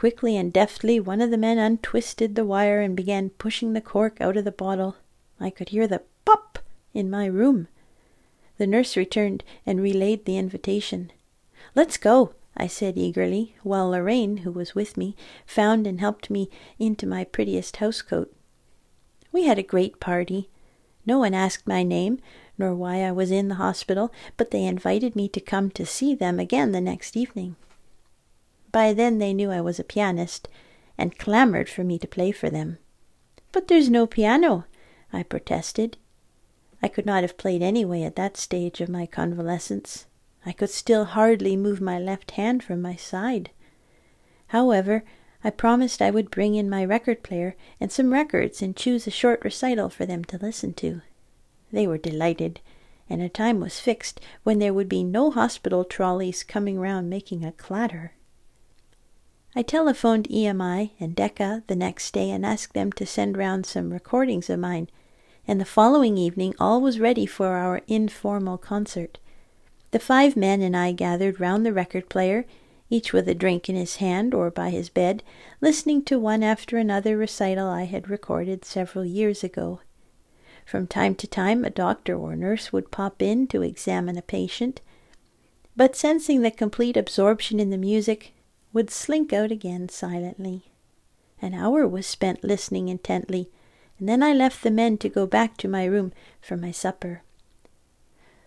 Quickly 0.03 0.35
and 0.35 0.51
deftly, 0.51 0.99
one 0.99 1.21
of 1.21 1.31
the 1.31 1.37
men 1.37 1.57
untwisted 1.57 2.35
the 2.35 2.43
wire 2.43 2.81
and 2.81 2.93
began 2.93 3.29
pushing 3.29 3.71
the 3.71 3.79
cork 3.79 4.19
out 4.19 4.35
of 4.35 4.43
the 4.43 4.51
bottle. 4.51 4.97
I 5.39 5.49
could 5.49 5.69
hear 5.69 5.87
the 5.87 6.01
pop 6.25 6.59
in 6.93 7.09
my 7.09 7.25
room. 7.25 7.69
The 8.57 8.67
nurse 8.67 8.97
returned 8.97 9.45
and 9.65 9.79
relayed 9.81 10.25
the 10.25 10.37
invitation. 10.37 11.13
Let's 11.73 11.95
go, 11.95 12.33
I 12.57 12.67
said 12.67 12.97
eagerly, 12.97 13.55
while 13.63 13.91
Lorraine, 13.91 14.39
who 14.39 14.51
was 14.51 14.75
with 14.75 14.97
me, 14.97 15.15
found 15.45 15.87
and 15.87 16.01
helped 16.01 16.29
me 16.29 16.49
into 16.77 17.07
my 17.07 17.23
prettiest 17.23 17.77
housecoat. 17.77 18.27
We 19.31 19.45
had 19.45 19.57
a 19.57 19.63
great 19.63 20.01
party. 20.01 20.49
No 21.05 21.19
one 21.19 21.33
asked 21.33 21.65
my 21.65 21.81
name, 21.81 22.19
nor 22.57 22.75
why 22.75 23.03
I 23.03 23.13
was 23.13 23.31
in 23.31 23.47
the 23.47 23.55
hospital, 23.55 24.11
but 24.35 24.51
they 24.51 24.65
invited 24.65 25.15
me 25.15 25.29
to 25.29 25.39
come 25.39 25.71
to 25.71 25.85
see 25.85 26.13
them 26.13 26.41
again 26.41 26.73
the 26.73 26.81
next 26.81 27.15
evening. 27.15 27.55
By 28.73 28.91
then 28.91 29.19
they 29.19 29.33
knew 29.33 29.51
I 29.51 29.61
was 29.61 29.79
a 29.79 29.83
pianist, 29.83 30.49
and 30.97 31.17
clamored 31.17 31.69
for 31.69 31.83
me 31.83 31.99
to 31.99 32.07
play 32.07 32.31
for 32.31 32.49
them. 32.49 32.79
But 33.51 33.67
there's 33.67 33.89
no 33.89 34.07
piano, 34.07 34.65
I 35.13 35.21
protested. 35.23 35.95
I 36.81 36.87
could 36.87 37.05
not 37.05 37.21
have 37.21 37.37
played 37.37 37.61
anyway 37.61 38.01
at 38.01 38.15
that 38.15 38.35
stage 38.35 38.81
of 38.81 38.89
my 38.89 39.05
convalescence. 39.05 40.07
I 40.43 40.53
could 40.53 40.71
still 40.71 41.05
hardly 41.05 41.55
move 41.55 41.81
my 41.81 41.99
left 41.99 42.31
hand 42.31 42.63
from 42.63 42.81
my 42.81 42.95
side. 42.95 43.51
However, 44.47 45.03
I 45.43 45.51
promised 45.51 46.01
I 46.01 46.09
would 46.09 46.31
bring 46.31 46.55
in 46.55 46.67
my 46.69 46.83
record 46.83 47.21
player 47.21 47.55
and 47.79 47.91
some 47.91 48.11
records 48.11 48.61
and 48.63 48.75
choose 48.75 49.05
a 49.05 49.11
short 49.11 49.43
recital 49.43 49.89
for 49.89 50.07
them 50.07 50.23
to 50.25 50.37
listen 50.37 50.73
to. 50.75 51.01
They 51.71 51.85
were 51.85 51.99
delighted, 51.99 52.59
and 53.07 53.21
a 53.21 53.29
time 53.29 53.59
was 53.59 53.79
fixed 53.79 54.19
when 54.41 54.57
there 54.57 54.73
would 54.73 54.89
be 54.89 55.03
no 55.03 55.29
hospital 55.29 55.83
trolleys 55.83 56.43
coming 56.43 56.79
round 56.79 57.07
making 57.09 57.45
a 57.45 57.51
clatter. 57.51 58.13
I 59.55 59.61
telephoned 59.61 60.27
EMI 60.29 60.91
and 60.99 61.15
Decca 61.15 61.63
the 61.67 61.75
next 61.75 62.11
day 62.13 62.31
and 62.31 62.45
asked 62.45 62.73
them 62.73 62.91
to 62.93 63.05
send 63.05 63.37
round 63.37 63.65
some 63.65 63.93
recordings 63.93 64.49
of 64.49 64.59
mine 64.59 64.89
and 65.47 65.59
the 65.59 65.65
following 65.65 66.17
evening 66.17 66.55
all 66.59 66.81
was 66.81 66.99
ready 66.99 67.25
for 67.25 67.47
our 67.47 67.81
informal 67.87 68.57
concert. 68.57 69.19
The 69.91 69.99
five 69.99 70.35
men 70.35 70.61
and 70.61 70.75
I 70.75 70.91
gathered 70.91 71.39
round 71.39 71.65
the 71.65 71.73
record 71.73 72.09
player, 72.09 72.45
each 72.89 73.11
with 73.11 73.27
a 73.27 73.35
drink 73.35 73.69
in 73.69 73.75
his 73.75 73.97
hand 73.97 74.33
or 74.33 74.49
by 74.49 74.69
his 74.69 74.89
bed, 74.89 75.23
listening 75.61 76.03
to 76.03 76.19
one 76.19 76.43
after 76.43 76.77
another 76.77 77.17
recital 77.17 77.67
I 77.67 77.83
had 77.83 78.09
recorded 78.09 78.65
several 78.65 79.05
years 79.05 79.43
ago. 79.43 79.81
From 80.65 80.87
time 80.87 81.15
to 81.15 81.27
time, 81.27 81.65
a 81.65 81.69
doctor 81.69 82.15
or 82.15 82.35
nurse 82.35 82.71
would 82.71 82.91
pop 82.91 83.21
in 83.21 83.47
to 83.47 83.61
examine 83.61 84.17
a 84.17 84.21
patient, 84.21 84.79
but 85.75 85.95
sensing 85.95 86.41
the 86.41 86.51
complete 86.51 86.95
absorption 86.95 87.59
in 87.59 87.69
the 87.69 87.77
music, 87.77 88.33
would 88.73 88.89
slink 88.89 89.31
out 89.31 89.51
again 89.51 89.87
silently. 89.87 90.71
An 91.41 91.53
hour 91.53 91.87
was 91.87 92.05
spent 92.05 92.43
listening 92.43 92.89
intently 92.89 93.49
and 93.99 94.09
then 94.09 94.23
I 94.23 94.33
left 94.33 94.63
the 94.63 94.71
men 94.71 94.97
to 94.97 95.09
go 95.09 95.25
back 95.25 95.55
to 95.57 95.67
my 95.67 95.85
room 95.85 96.11
for 96.41 96.57
my 96.57 96.71
supper. 96.71 97.21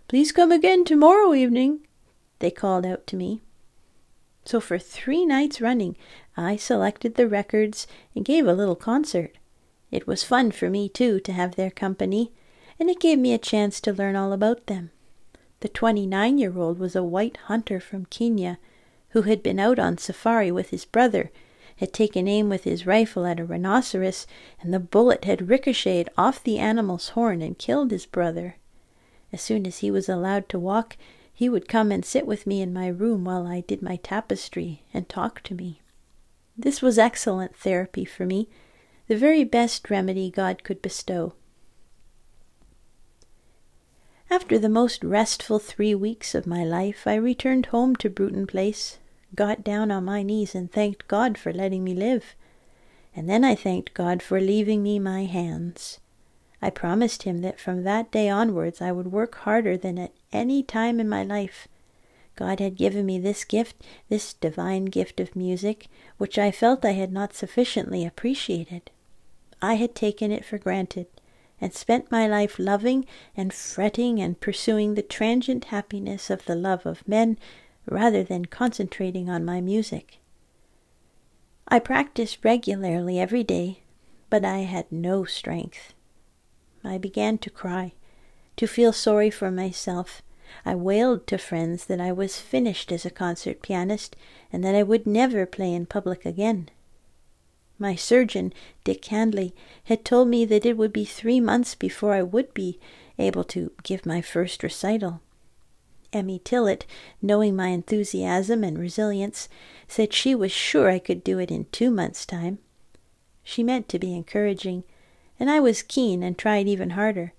Please 0.09 0.33
come 0.33 0.53
again 0.53 0.85
tomorrow 0.85 1.35
evening, 1.35 1.81
they 2.41 2.51
called 2.51 2.85
out 2.85 3.07
to 3.09 3.17
me. 3.17 3.41
So 4.45 4.61
for 4.61 4.79
three 4.79 5.25
nights 5.25 5.61
running, 5.61 5.97
I 6.37 6.57
selected 6.57 7.15
the 7.15 7.27
records 7.27 7.87
and 8.15 8.25
gave 8.25 8.47
a 8.47 8.53
little 8.53 8.77
concert. 8.77 9.33
It 9.91 10.07
was 10.07 10.25
fun 10.25 10.51
for 10.51 10.69
me, 10.69 10.89
too, 10.89 11.21
to 11.21 11.33
have 11.33 11.57
their 11.57 11.71
company, 11.71 12.33
and 12.79 12.91
it 12.91 13.01
gave 13.01 13.19
me 13.19 13.33
a 13.33 13.39
chance 13.39 13.81
to 13.81 13.93
learn 13.93 14.15
all 14.15 14.33
about 14.33 14.67
them. 14.67 14.91
The 15.61 15.69
twenty 15.69 16.07
nine 16.07 16.39
year 16.39 16.57
old 16.59 16.79
was 16.79 16.95
a 16.95 17.03
white 17.03 17.39
hunter 17.47 17.81
from 17.81 18.05
Kenya 18.05 18.59
who 19.17 19.23
had 19.23 19.43
been 19.43 19.59
out 19.59 19.79
on 19.79 19.97
safari 19.97 20.53
with 20.53 20.69
his 20.69 20.85
brother, 20.85 21.31
had 21.77 21.91
taken 21.91 22.29
aim 22.29 22.51
with 22.51 22.65
his 22.65 22.85
rifle 22.85 23.25
at 23.25 23.41
a 23.41 23.45
rhinoceros, 23.47 24.27
and 24.61 24.75
the 24.75 24.79
bullet 24.79 25.25
had 25.25 25.49
ricocheted 25.49 26.11
off 26.19 26.45
the 26.45 26.59
animal's 26.59 27.09
horn 27.09 27.41
and 27.41 27.57
killed 27.57 27.91
his 27.91 28.05
brother. 28.05 28.57
As 29.33 29.41
soon 29.41 29.67
as 29.67 29.79
he 29.79 29.91
was 29.91 30.07
allowed 30.07 30.51
to 30.51 30.59
walk, 30.59 30.99
he 31.33 31.49
would 31.49 31.67
come 31.67 31.91
and 31.91 32.05
sit 32.05 32.27
with 32.27 32.47
me 32.47 32.61
in 32.61 32.75
my 32.75 32.89
room 32.89 33.25
while 33.25 33.47
I 33.47 33.61
did 33.63 33.81
my 33.81 33.97
tapestry 33.97 34.83
and 34.93 35.09
talk 35.09 35.43
to 35.45 35.55
me. 35.55 35.81
This 36.55 36.83
was 36.83 36.99
excellent 36.99 37.57
therapy 37.57 38.05
for 38.05 38.27
me, 38.27 38.51
the 39.09 39.17
very 39.17 39.45
best 39.45 39.89
remedy 39.89 40.31
God 40.31 40.63
could 40.63 40.83
bestow. 40.83 41.33
After 44.29 44.59
the 44.59 44.69
most 44.69 45.03
restful 45.03 45.59
three 45.59 45.95
weeks 45.95 46.35
of 46.35 46.47
my 46.47 46.65
life, 46.65 47.07
I 47.07 47.15
returned 47.15 47.67
home 47.67 47.97
to 47.97 48.11
Bruton 48.11 48.47
Place, 48.47 48.99
got 49.37 49.63
down 49.63 49.91
on 49.91 50.05
my 50.05 50.23
knees, 50.23 50.55
and 50.55 50.73
thanked 50.73 51.07
God 51.07 51.39
for 51.39 51.53
letting 51.53 51.85
me 51.85 51.95
live. 51.95 52.35
And 53.15 53.29
then 53.29 53.45
I 53.45 53.55
thanked 53.55 53.95
God 53.95 54.23
for 54.23 54.41
leaving 54.41 54.83
me 54.83 54.99
my 54.99 55.25
hands. 55.25 56.01
I 56.61 56.71
promised 56.71 57.23
him 57.23 57.43
that 57.43 57.61
from 57.61 57.85
that 57.85 58.11
day 58.11 58.29
onwards 58.29 58.81
I 58.81 58.93
would 58.93 59.13
work 59.13 59.37
harder 59.37 59.77
than 59.77 59.99
at 59.99 60.13
any 60.33 60.63
time 60.63 60.99
in 60.99 61.09
my 61.09 61.23
life. 61.23 61.69
God 62.35 62.61
had 62.61 62.77
given 62.77 63.07
me 63.07 63.19
this 63.19 63.45
gift, 63.45 63.77
this 64.09 64.35
divine 64.35 64.87
gift 64.87 65.21
of 65.21 65.37
music, 65.37 65.89
which 66.19 66.39
I 66.39 66.51
felt 66.51 66.85
I 66.85 66.93
had 66.93 67.13
not 67.13 67.35
sufficiently 67.35 68.05
appreciated. 68.05 68.91
I 69.63 69.75
had 69.75 69.95
taken 69.95 70.31
it 70.31 70.45
for 70.45 70.59
granted, 70.59 71.07
and 71.61 71.73
spent 71.73 72.11
my 72.11 72.27
life 72.27 72.59
loving 72.59 73.07
and 73.35 73.55
fretting 73.55 74.21
and 74.21 74.39
pursuing 74.39 74.95
the 74.95 75.03
transient 75.03 75.67
happiness 75.67 76.29
of 76.29 76.45
the 76.45 76.55
love 76.55 76.85
of 76.85 77.09
men 77.09 77.39
rather 77.87 78.23
than 78.23 78.45
concentrating 78.47 79.29
on 79.29 79.45
my 79.45 79.61
music. 79.61 80.19
I 81.69 81.79
practiced 81.79 82.45
regularly 82.45 83.19
every 83.19 83.43
day, 83.43 83.81
but 84.31 84.45
I 84.45 84.59
had 84.59 84.91
no 84.91 85.25
strength. 85.25 85.95
I 86.85 86.99
began 86.99 87.39
to 87.39 87.51
cry, 87.51 87.93
to 88.57 88.67
feel 88.67 88.93
sorry 88.93 89.31
for 89.31 89.51
myself. 89.51 90.23
I 90.65 90.75
wailed 90.75 91.27
to 91.27 91.39
friends 91.39 91.87
that 91.87 92.01
I 92.01 92.13
was 92.13 92.39
finished 92.41 92.93
as 92.93 93.05
a 93.05 93.11
concert 93.11 93.63
pianist 93.63 94.15
and 94.53 94.63
that 94.65 94.75
I 94.75 94.85
would 94.85 95.07
never 95.07 95.45
play 95.45 95.75
in 95.75 95.87
public 95.87 96.25
again. 96.25 96.71
My 97.79 97.95
surgeon, 97.95 98.55
Dick 98.85 99.05
Handley, 99.07 99.55
had 99.85 100.05
told 100.05 100.29
me 100.29 100.45
that 100.47 100.65
it 100.65 100.77
would 100.77 100.93
be 100.93 101.05
three 101.05 101.41
months 101.41 101.75
before 101.75 102.15
I 102.15 102.23
would 102.23 102.55
be 102.55 102.79
able 103.19 103.45
to 103.45 103.73
give 103.83 104.07
my 104.07 104.23
first 104.23 104.63
recital. 104.63 105.21
Emmy 106.17 106.39
Tillett, 106.39 106.87
knowing 107.21 107.55
my 107.55 107.69
enthusiasm 107.69 108.65
and 108.65 108.79
resilience, 108.79 109.49
said 109.87 110.13
she 110.13 110.35
was 110.35 110.51
sure 110.51 110.89
I 110.89 110.99
could 110.99 111.23
do 111.23 111.39
it 111.39 111.51
in 111.51 111.67
two 111.67 111.91
months' 111.91 112.25
time. 112.25 112.59
She 113.45 113.63
meant 113.63 113.89
to 113.91 113.99
be 113.99 114.15
encouraging, 114.15 114.85
and 115.39 115.51
I 115.51 115.61
was 115.61 115.83
keen 115.83 116.23
and 116.23 116.37
tried 116.37 116.67
even 116.67 116.91
harder. 116.91 117.35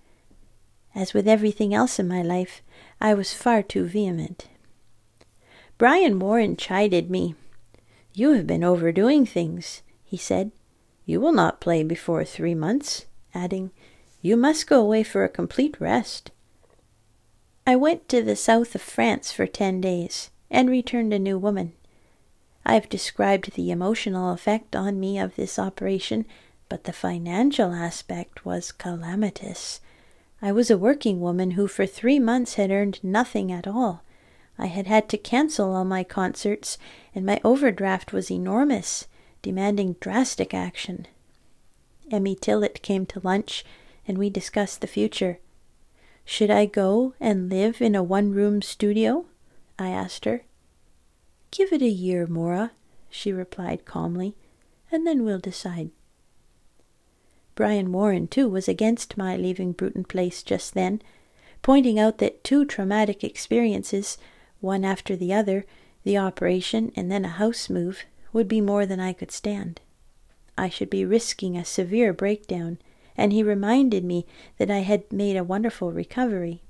As 0.94 1.14
with 1.14 1.28
everything 1.28 1.74
else 1.74 2.00
in 2.00 2.08
my 2.08 2.22
life, 2.22 2.62
I 3.02 3.14
was 3.14 3.34
far 3.34 3.64
too 3.64 3.86
vehement. 3.86 4.48
Brian 5.78 6.20
Warren 6.20 6.56
chided 6.56 7.10
me. 7.10 7.36
You 8.14 8.32
have 8.34 8.48
been 8.48 8.64
overdoing 8.64 9.26
things, 9.26 9.82
he 10.04 10.18
said. 10.18 10.52
You 11.06 11.20
will 11.20 11.34
not 11.34 11.62
play 11.62 11.84
before 11.84 12.26
three 12.26 12.56
months, 12.56 13.06
adding, 13.34 13.72
You 14.22 14.38
must 14.38 14.68
go 14.68 14.82
away 14.82 15.04
for 15.04 15.24
a 15.24 15.30
complete 15.30 15.80
rest. 15.80 16.32
I 17.68 17.76
went 17.76 18.10
to 18.10 18.24
the 18.24 18.36
south 18.36 18.74
of 18.74 18.82
France 18.82 19.32
for 19.32 19.46
ten 19.46 19.80
days 19.82 20.32
and 20.50 20.70
returned 20.70 21.14
a 21.14 21.20
new 21.20 21.38
woman. 21.38 21.74
I 22.66 22.74
have 22.74 22.90
described 22.90 23.54
the 23.54 23.70
emotional 23.70 24.32
effect 24.32 24.76
on 24.76 25.00
me 25.00 25.20
of 25.20 25.36
this 25.36 25.60
operation 25.60 26.26
but 26.70 26.84
the 26.84 26.94
financial 26.94 27.74
aspect 27.74 28.46
was 28.46 28.72
calamitous. 28.72 29.80
I 30.42 30.52
was 30.52 30.70
a 30.70 30.78
working 30.78 31.20
woman 31.20 31.52
who 31.52 31.68
for 31.68 31.86
three 31.86 32.20
months 32.20 32.56
had 32.56 32.72
earned 32.72 33.04
nothing 33.04 33.52
at 33.52 33.68
all. 33.68 34.04
I 34.58 34.68
had 34.68 34.88
had 34.88 35.08
to 35.10 35.18
cancel 35.18 35.74
all 35.76 35.86
my 35.86 36.04
concerts, 36.04 36.78
and 37.14 37.26
my 37.26 37.40
overdraft 37.44 38.12
was 38.12 38.32
enormous, 38.32 39.08
demanding 39.42 39.98
drastic 40.00 40.54
action. 40.54 41.08
Emmy 42.12 42.36
Tillett 42.36 42.82
came 42.82 43.06
to 43.08 43.22
lunch, 43.24 43.66
and 44.08 44.18
we 44.18 44.30
discussed 44.30 44.82
the 44.82 44.88
future. 44.88 45.40
Should 46.30 46.52
I 46.52 46.66
go 46.66 47.14
and 47.22 47.50
live 47.50 47.82
in 47.82 47.96
a 47.96 48.04
one 48.04 48.34
room 48.34 48.62
studio? 48.62 49.28
I 49.80 49.88
asked 49.88 50.26
her. 50.26 50.44
Give 51.52 51.72
it 51.72 51.82
a 51.82 51.88
year, 51.88 52.28
Moura, 52.28 52.72
she 53.10 53.32
replied 53.32 53.86
calmly, 53.86 54.36
and 54.92 55.08
then 55.08 55.24
we'll 55.24 55.40
decide. 55.40 55.90
Brian 57.56 57.94
Warren, 57.94 58.28
too, 58.28 58.50
was 58.50 58.68
against 58.68 59.16
my 59.16 59.38
leaving 59.38 59.72
Bruton 59.72 60.04
Place 60.04 60.44
just 60.44 60.74
then, 60.74 61.02
pointing 61.62 61.98
out 61.98 62.18
that 62.18 62.44
two 62.44 62.66
traumatic 62.66 63.24
experiences, 63.24 64.18
one 64.60 64.84
after 64.84 65.16
the 65.16 65.34
other, 65.34 65.66
the 66.04 66.18
operation 66.18 66.92
and 66.94 67.10
then 67.10 67.24
a 67.24 67.30
house 67.30 67.70
move, 67.70 68.04
would 68.34 68.50
be 68.50 68.60
more 68.60 68.86
than 68.86 69.00
I 69.00 69.14
could 69.14 69.32
stand. 69.32 69.80
I 70.58 70.68
should 70.68 70.90
be 70.90 71.06
risking 71.06 71.56
a 71.56 71.64
severe 71.64 72.12
breakdown, 72.12 72.80
and 73.18 73.34
he 73.34 73.42
reminded 73.42 74.06
me 74.06 74.26
that 74.58 74.70
I 74.70 74.80
had 74.80 75.12
made 75.12 75.36
a 75.36 75.44
wonderful 75.44 75.92
recovery. 75.92 76.62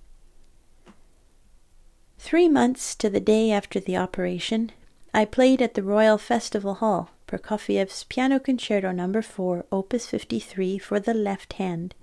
Three 2.17 2.49
months 2.49 2.95
to 2.95 3.09
the 3.09 3.19
day 3.19 3.51
after 3.51 3.79
the 3.79 3.97
operation, 3.97 4.71
I 5.13 5.25
played 5.25 5.61
at 5.61 5.73
the 5.73 5.83
Royal 5.83 6.17
Festival 6.17 6.75
Hall, 6.75 7.11
Prokofiev's 7.27 8.05
Piano 8.05 8.39
Concerto 8.39 8.91
No. 8.91 9.21
4, 9.21 9.65
Opus 9.71 10.07
53, 10.07 10.77
for 10.77 10.99
the 10.99 11.13
left 11.13 11.53
hand. 11.53 11.93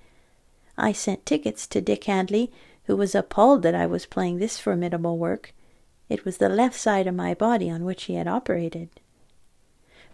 I 0.77 0.93
sent 0.93 1.27
tickets 1.27 1.67
to 1.69 1.81
Dick 1.81 2.05
Handley, 2.05 2.53
who 2.85 2.97
was 2.97 3.15
appalled 3.15 3.63
that 3.63 3.75
I 3.75 3.87
was 3.87 4.07
playing 4.07 4.39
this 4.39 4.59
formidable 4.59 5.19
work. 5.19 5.55
It 6.09 6.25
was 6.25 6.37
the 6.37 6.49
left 6.49 6.79
side 6.79 7.07
of 7.07 7.15
my 7.15 7.35
body 7.35 7.71
on 7.71 7.85
which 7.85 8.05
he 8.05 8.15
had 8.15 8.29
operated. 8.29 8.91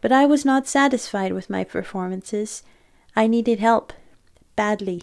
But 0.01 0.13
I 0.13 0.25
was 0.25 0.45
not 0.45 0.67
satisfied 0.67 1.33
with 1.33 1.51
my 1.51 1.65
performances. 1.65 2.63
I 3.17 3.27
needed 3.27 3.59
help, 3.59 3.93
badly. 4.61 5.01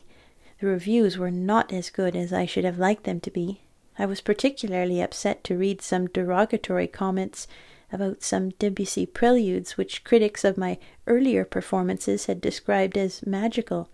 The 0.62 0.68
reviews 0.68 1.18
were 1.18 1.32
not 1.32 1.74
as 1.74 1.90
good 1.90 2.16
as 2.16 2.32
I 2.32 2.46
should 2.46 2.64
have 2.64 2.78
liked 2.78 3.06
them 3.06 3.20
to 3.22 3.32
be. 3.32 3.62
I 3.98 4.06
was 4.06 4.22
particularly 4.22 5.02
upset 5.02 5.44
to 5.46 5.58
read 5.58 5.82
some 5.82 6.10
derogatory 6.10 6.86
comments 6.86 7.48
about 7.92 8.22
some 8.22 8.50
Debussy 8.60 9.08
preludes 9.08 9.76
which 9.76 10.04
critics 10.04 10.44
of 10.44 10.60
my 10.60 10.78
earlier 11.08 11.44
performances 11.44 12.28
had 12.28 12.40
described 12.40 13.00
as 13.00 13.26
magical. 13.26 13.90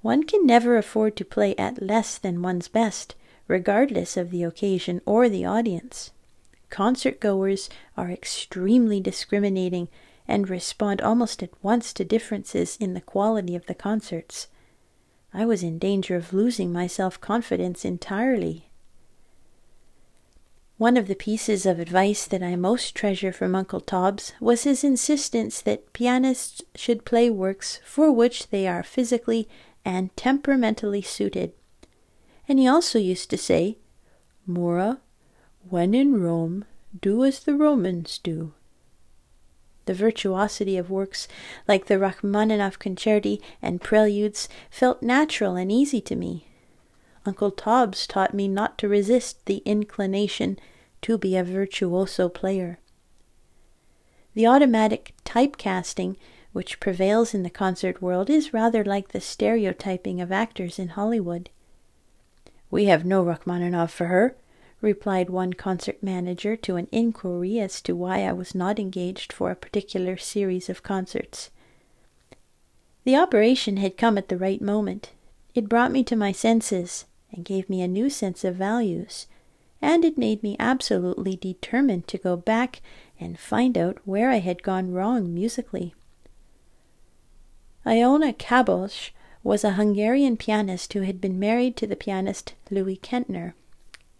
One 0.00 0.22
can 0.22 0.46
never 0.46 0.76
afford 0.76 1.16
to 1.16 1.24
play 1.24 1.56
at 1.56 1.82
less 1.82 2.16
than 2.16 2.40
one's 2.40 2.68
best, 2.68 3.16
regardless 3.48 4.16
of 4.16 4.30
the 4.30 4.44
occasion 4.44 5.00
or 5.04 5.28
the 5.28 5.44
audience. 5.44 6.12
Concert 6.70 7.18
goers 7.18 7.68
are 7.96 8.12
extremely 8.12 9.00
discriminating 9.00 9.88
and 10.28 10.48
respond 10.48 11.02
almost 11.02 11.42
at 11.42 11.64
once 11.64 11.92
to 11.94 12.04
differences 12.04 12.76
in 12.78 12.94
the 12.94 13.00
quality 13.00 13.56
of 13.56 13.66
the 13.66 13.74
concerts. 13.74 14.46
I 15.32 15.44
was 15.44 15.62
in 15.62 15.78
danger 15.78 16.16
of 16.16 16.32
losing 16.32 16.72
my 16.72 16.86
self 16.86 17.20
confidence 17.20 17.84
entirely 17.84 18.68
one 20.78 20.96
of 20.96 21.08
the 21.08 21.16
pieces 21.16 21.66
of 21.66 21.80
advice 21.80 22.24
that 22.24 22.40
I 22.40 22.54
most 22.54 22.94
treasure 22.94 23.32
from 23.32 23.56
Uncle 23.56 23.80
Tobbs 23.80 24.32
was 24.40 24.62
his 24.62 24.84
insistence 24.84 25.60
that 25.62 25.92
pianists 25.92 26.62
should 26.76 27.04
play 27.04 27.28
works 27.28 27.80
for 27.84 28.12
which 28.12 28.50
they 28.50 28.68
are 28.68 28.84
physically 28.84 29.48
and 29.84 30.16
temperamentally 30.16 31.02
suited. 31.02 31.52
And 32.46 32.60
he 32.60 32.68
also 32.68 33.00
used 33.00 33.28
to 33.30 33.36
say, 33.36 33.78
Moura, 34.48 35.00
when 35.68 35.94
in 35.94 36.22
Rome, 36.22 36.64
do 36.98 37.24
as 37.24 37.40
the 37.40 37.54
Romans 37.54 38.18
do. 38.18 38.54
The 39.88 39.94
virtuosity 39.94 40.76
of 40.76 40.90
works 40.90 41.28
like 41.66 41.86
the 41.86 41.98
Rachmaninoff 41.98 42.78
concerti 42.78 43.40
and 43.62 43.80
preludes 43.80 44.46
felt 44.70 45.02
natural 45.02 45.56
and 45.56 45.72
easy 45.72 46.02
to 46.02 46.14
me. 46.14 46.46
Uncle 47.24 47.50
Tobbs 47.50 48.06
taught 48.06 48.34
me 48.34 48.48
not 48.48 48.76
to 48.76 48.86
resist 48.86 49.46
the 49.46 49.62
inclination 49.64 50.58
to 51.00 51.16
be 51.16 51.38
a 51.38 51.42
virtuoso 51.42 52.28
player. 52.28 52.80
The 54.34 54.46
automatic 54.46 55.14
typecasting 55.24 56.16
which 56.52 56.80
prevails 56.80 57.32
in 57.32 57.42
the 57.42 57.48
concert 57.48 58.02
world 58.02 58.28
is 58.28 58.52
rather 58.52 58.84
like 58.84 59.08
the 59.08 59.22
stereotyping 59.22 60.20
of 60.20 60.30
actors 60.30 60.78
in 60.78 60.88
Hollywood. 60.88 61.48
We 62.70 62.84
have 62.84 63.06
no 63.06 63.24
Rachmaninoff 63.24 63.90
for 63.90 64.08
her. 64.08 64.36
Replied 64.80 65.28
one 65.28 65.54
concert 65.54 66.02
manager 66.02 66.54
to 66.56 66.76
an 66.76 66.88
inquiry 66.92 67.58
as 67.58 67.80
to 67.82 67.96
why 67.96 68.24
I 68.24 68.32
was 68.32 68.54
not 68.54 68.78
engaged 68.78 69.32
for 69.32 69.50
a 69.50 69.56
particular 69.56 70.16
series 70.16 70.68
of 70.68 70.84
concerts. 70.84 71.50
The 73.04 73.16
operation 73.16 73.78
had 73.78 73.96
come 73.96 74.16
at 74.16 74.28
the 74.28 74.36
right 74.36 74.62
moment. 74.62 75.12
It 75.54 75.68
brought 75.68 75.90
me 75.90 76.04
to 76.04 76.14
my 76.14 76.30
senses 76.30 77.06
and 77.32 77.44
gave 77.44 77.68
me 77.68 77.82
a 77.82 77.88
new 77.88 78.08
sense 78.08 78.44
of 78.44 78.54
values, 78.54 79.26
and 79.82 80.04
it 80.04 80.18
made 80.18 80.42
me 80.42 80.56
absolutely 80.60 81.34
determined 81.34 82.06
to 82.08 82.18
go 82.18 82.36
back 82.36 82.80
and 83.18 83.38
find 83.38 83.76
out 83.76 83.98
where 84.04 84.30
I 84.30 84.38
had 84.38 84.62
gone 84.62 84.92
wrong 84.92 85.34
musically. 85.34 85.94
Iona 87.86 88.32
Kabos 88.32 89.10
was 89.42 89.64
a 89.64 89.72
Hungarian 89.72 90.36
pianist 90.36 90.92
who 90.92 91.00
had 91.00 91.20
been 91.20 91.38
married 91.38 91.76
to 91.78 91.86
the 91.86 91.96
pianist 91.96 92.54
Louis 92.70 92.96
Kentner. 92.96 93.54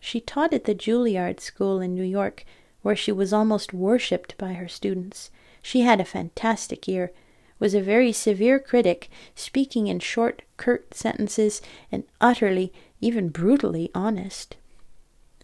She 0.00 0.20
taught 0.20 0.52
at 0.52 0.64
the 0.64 0.74
Juilliard 0.74 1.40
School 1.40 1.80
in 1.80 1.94
New 1.94 2.04
York, 2.04 2.44
where 2.82 2.96
she 2.96 3.12
was 3.12 3.32
almost 3.32 3.74
worshipped 3.74 4.38
by 4.38 4.52
her 4.54 4.68
students. 4.68 5.30
She 5.60 5.80
had 5.80 6.00
a 6.00 6.04
fantastic 6.04 6.88
ear, 6.88 7.12
was 7.58 7.74
a 7.74 7.80
very 7.80 8.12
severe 8.12 8.58
critic, 8.58 9.10
speaking 9.34 9.88
in 9.88 9.98
short, 9.98 10.42
curt 10.56 10.94
sentences, 10.94 11.60
and 11.90 12.04
utterly, 12.20 12.72
even 13.00 13.28
brutally 13.28 13.90
honest. 13.94 14.56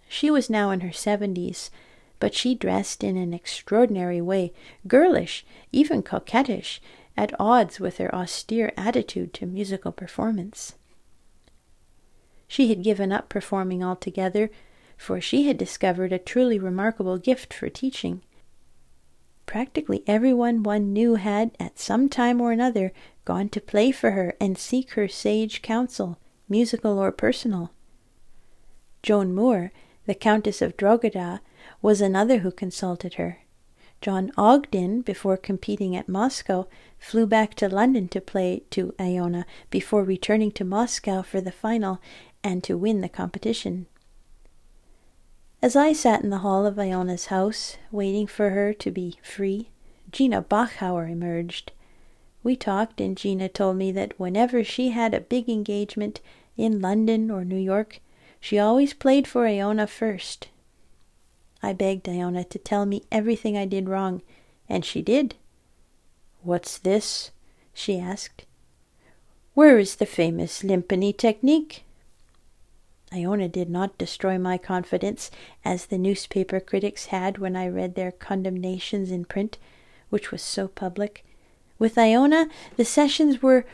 She 0.08 0.30
was 0.30 0.48
now 0.48 0.70
in 0.70 0.80
her 0.80 0.92
seventies, 0.92 1.70
but 2.20 2.34
she 2.34 2.54
dressed 2.54 3.02
in 3.02 3.16
an 3.16 3.34
extraordinary 3.34 4.20
way, 4.20 4.52
girlish, 4.86 5.44
even 5.72 6.02
coquettish, 6.02 6.80
at 7.16 7.38
odds 7.40 7.80
with 7.80 7.98
her 7.98 8.14
austere 8.14 8.72
attitude 8.76 9.34
to 9.34 9.46
musical 9.46 9.92
performance. 9.92 10.74
She 12.54 12.68
had 12.68 12.84
given 12.84 13.10
up 13.10 13.28
performing 13.28 13.82
altogether, 13.82 14.48
for 14.96 15.20
she 15.20 15.48
had 15.48 15.58
discovered 15.58 16.12
a 16.12 16.20
truly 16.20 16.56
remarkable 16.56 17.18
gift 17.18 17.52
for 17.52 17.68
teaching. 17.68 18.22
Practically 19.44 20.04
everyone 20.06 20.62
one 20.62 20.92
knew 20.92 21.16
had, 21.16 21.50
at 21.58 21.80
some 21.80 22.08
time 22.08 22.40
or 22.40 22.52
another, 22.52 22.92
gone 23.24 23.48
to 23.48 23.60
play 23.60 23.90
for 23.90 24.12
her 24.12 24.36
and 24.40 24.56
seek 24.56 24.92
her 24.92 25.08
sage 25.08 25.62
counsel, 25.62 26.16
musical 26.48 26.96
or 26.96 27.10
personal. 27.10 27.72
Joan 29.02 29.34
Moore, 29.34 29.72
the 30.06 30.14
Countess 30.14 30.62
of 30.62 30.76
Drogheda, 30.76 31.40
was 31.82 32.00
another 32.00 32.38
who 32.38 32.52
consulted 32.52 33.14
her. 33.14 33.38
John 34.00 34.30
Ogdon, 34.38 35.02
before 35.04 35.36
competing 35.36 35.96
at 35.96 36.08
Moscow, 36.08 36.68
flew 37.00 37.26
back 37.26 37.54
to 37.54 37.68
London 37.68 38.06
to 38.08 38.20
play 38.20 38.62
to 38.70 38.94
Iona 39.00 39.44
before 39.70 40.04
returning 40.04 40.52
to 40.52 40.64
Moscow 40.64 41.22
for 41.22 41.40
the 41.40 41.50
final 41.50 42.00
and 42.44 42.62
to 42.62 42.76
win 42.76 43.00
the 43.00 43.08
competition. 43.08 43.86
As 45.60 45.74
I 45.74 45.92
sat 45.92 46.22
in 46.22 46.30
the 46.30 46.38
hall 46.38 46.66
of 46.66 46.78
Iona's 46.78 47.26
house, 47.26 47.78
waiting 47.90 48.28
for 48.28 48.50
her 48.50 48.72
to 48.74 48.90
be 48.92 49.18
free, 49.22 49.70
Gina 50.12 50.42
Bachauer 50.42 51.10
emerged. 51.10 51.72
We 52.44 52.54
talked, 52.54 53.00
and 53.00 53.16
Gina 53.16 53.48
told 53.48 53.76
me 53.76 53.90
that 53.90 54.20
whenever 54.20 54.62
she 54.62 54.90
had 54.90 55.14
a 55.14 55.20
big 55.20 55.48
engagement 55.48 56.20
in 56.56 56.80
London 56.80 57.30
or 57.30 57.44
New 57.44 57.56
York, 57.56 58.00
she 58.38 58.58
always 58.58 58.94
played 58.94 59.26
for 59.26 59.46
Iona 59.46 59.86
first, 59.86 60.48
I 61.64 61.72
begged 61.72 62.06
Iona 62.06 62.44
to 62.44 62.58
tell 62.58 62.84
me 62.84 63.04
everything 63.10 63.56
I 63.56 63.64
did 63.64 63.88
wrong, 63.88 64.20
and 64.68 64.84
she 64.84 65.00
did. 65.00 65.34
What's 66.42 66.76
this? 66.76 67.30
she 67.72 67.98
asked. 67.98 68.44
Where 69.54 69.78
is 69.78 69.96
the 69.96 70.04
famous 70.04 70.62
Lympany 70.62 71.16
technique? 71.16 71.83
Iona 73.14 73.48
did 73.48 73.70
not 73.70 73.96
destroy 73.96 74.38
my 74.38 74.58
confidence, 74.58 75.30
as 75.64 75.86
the 75.86 75.98
newspaper 75.98 76.58
critics 76.58 77.06
had 77.06 77.38
when 77.38 77.54
I 77.54 77.68
read 77.68 77.94
their 77.94 78.10
condemnations 78.10 79.10
in 79.10 79.24
print, 79.24 79.56
which 80.10 80.32
was 80.32 80.42
so 80.42 80.66
public. 80.66 81.24
With 81.78 81.96
Iona, 81.96 82.48
the 82.76 82.84
sessions 82.84 83.40
were 83.40 83.64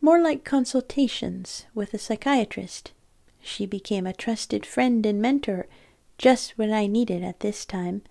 more 0.00 0.20
like 0.20 0.44
consultations 0.44 1.66
with 1.74 1.92
a 1.92 1.98
psychiatrist. 1.98 2.92
She 3.40 3.66
became 3.66 4.06
a 4.06 4.12
trusted 4.12 4.64
friend 4.64 5.04
and 5.04 5.20
mentor 5.20 5.66
just 6.18 6.56
what 6.56 6.70
I 6.70 6.86
needed 6.86 7.22
at 7.22 7.40
this 7.40 7.64
time. 7.64 8.02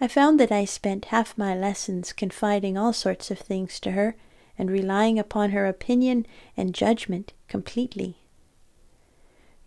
I 0.00 0.06
found 0.06 0.38
that 0.38 0.52
I 0.52 0.64
spent 0.64 1.06
half 1.06 1.36
my 1.36 1.56
lessons 1.56 2.12
confiding 2.12 2.78
all 2.78 2.92
sorts 2.92 3.30
of 3.32 3.38
things 3.38 3.80
to 3.80 3.92
her 3.92 4.14
and 4.56 4.70
relying 4.70 5.18
upon 5.18 5.50
her 5.50 5.66
opinion 5.66 6.24
and 6.56 6.74
judgment 6.74 7.32
completely. 7.48 8.18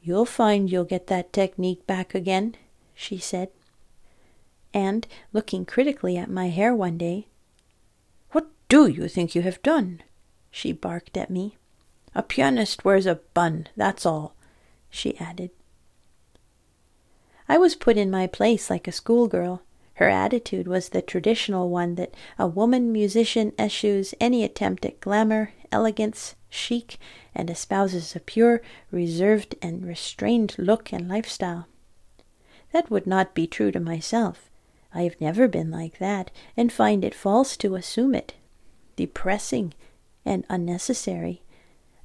You'll 0.02 0.26
find 0.26 0.70
you'll 0.70 0.84
get 0.84 1.08
that 1.08 1.32
technique 1.32 1.86
back 1.86 2.16
again, 2.16 2.56
she 2.96 3.20
said. 3.20 3.50
And, 4.74 5.08
looking 5.32 5.64
critically 5.64 6.18
at 6.18 6.30
my 6.30 6.50
hair 6.50 6.74
one 6.74 6.98
day, 6.98 7.28
What 8.32 8.48
do 8.68 8.88
you 8.88 9.08
think 9.08 9.36
you 9.36 9.44
have 9.44 9.62
done? 9.62 10.02
she 10.50 10.72
barked 10.72 11.18
at 11.18 11.30
me. 11.30 11.58
A 12.16 12.24
pianist 12.24 12.84
wears 12.84 13.06
a 13.06 13.20
bun, 13.34 13.68
that's 13.78 14.06
all, 14.06 14.34
she 14.90 15.18
added. 15.18 15.52
I 17.48 17.58
was 17.58 17.76
put 17.76 17.98
in 17.98 18.10
my 18.10 18.28
place 18.28 18.70
like 18.70 18.88
a 18.88 18.92
schoolgirl. 18.92 19.62
Her 19.96 20.10
attitude 20.10 20.68
was 20.68 20.90
the 20.90 21.02
traditional 21.02 21.70
one 21.70 21.96
that 21.96 22.16
a 22.40 22.48
woman 22.48 22.92
musician 22.92 23.52
eschews 23.60 24.16
any 24.20 24.44
attempt 24.44 24.84
at 24.86 25.00
glamour, 25.00 25.54
elegance, 25.72 26.36
chic, 26.50 26.98
and 27.34 27.50
espouses 27.50 28.16
a 28.16 28.20
pure, 28.20 28.62
reserved, 28.92 29.56
and 29.62 29.86
restrained 29.86 30.56
look 30.58 30.92
and 30.92 31.08
lifestyle. 31.08 31.68
That 32.72 32.90
would 32.90 33.08
not 33.08 33.34
be 33.34 33.48
true 33.48 33.72
to 33.72 33.80
myself. 33.80 34.50
I 34.94 35.04
have 35.04 35.20
never 35.22 35.48
been 35.48 35.72
like 35.72 36.00
that, 36.00 36.32
and 36.58 36.72
find 36.72 37.04
it 37.04 37.16
false 37.16 37.56
to 37.58 37.76
assume 37.76 38.14
it. 38.16 38.34
Depressing 38.96 39.74
and 40.26 40.46
unnecessary. 40.50 41.42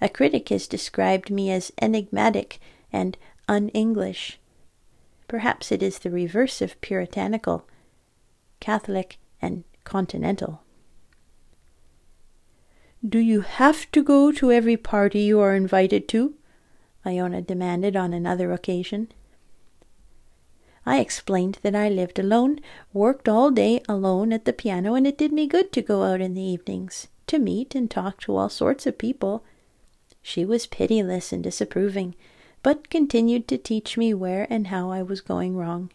A 0.00 0.08
critic 0.08 0.50
has 0.50 0.66
described 0.66 1.30
me 1.30 1.50
as 1.50 1.72
enigmatic 1.80 2.60
and 2.92 3.16
un 3.48 3.68
English. 3.70 4.38
Perhaps 5.28 5.72
it 5.72 5.82
is 5.82 5.98
the 5.98 6.10
reverse 6.10 6.60
of 6.60 6.80
puritanical, 6.80 7.66
Catholic, 8.60 9.18
and 9.42 9.64
continental. 9.84 10.62
Do 13.06 13.18
you 13.18 13.42
have 13.42 13.90
to 13.92 14.02
go 14.02 14.32
to 14.32 14.50
every 14.50 14.76
party 14.76 15.20
you 15.20 15.38
are 15.38 15.54
invited 15.54 16.08
to? 16.08 16.34
Iona 17.04 17.40
demanded 17.42 17.94
on 17.94 18.12
another 18.12 18.52
occasion. 18.52 19.12
I 20.84 20.98
explained 20.98 21.58
that 21.62 21.74
I 21.74 21.88
lived 21.88 22.18
alone, 22.18 22.58
worked 22.92 23.28
all 23.28 23.50
day 23.50 23.80
alone 23.88 24.32
at 24.32 24.44
the 24.44 24.52
piano, 24.52 24.94
and 24.94 25.06
it 25.06 25.18
did 25.18 25.32
me 25.32 25.46
good 25.46 25.72
to 25.72 25.82
go 25.82 26.04
out 26.04 26.20
in 26.20 26.34
the 26.34 26.42
evenings, 26.42 27.06
to 27.28 27.38
meet 27.38 27.74
and 27.74 27.88
talk 27.88 28.20
to 28.22 28.34
all 28.34 28.48
sorts 28.48 28.86
of 28.86 28.98
people. 28.98 29.44
She 30.22 30.44
was 30.44 30.66
pitiless 30.66 31.32
and 31.32 31.44
disapproving, 31.44 32.14
but 32.62 32.90
continued 32.90 33.46
to 33.48 33.58
teach 33.58 33.96
me 33.96 34.14
where 34.14 34.46
and 34.50 34.68
how 34.68 34.90
I 34.90 35.02
was 35.02 35.20
going 35.20 35.56
wrong. 35.56 35.92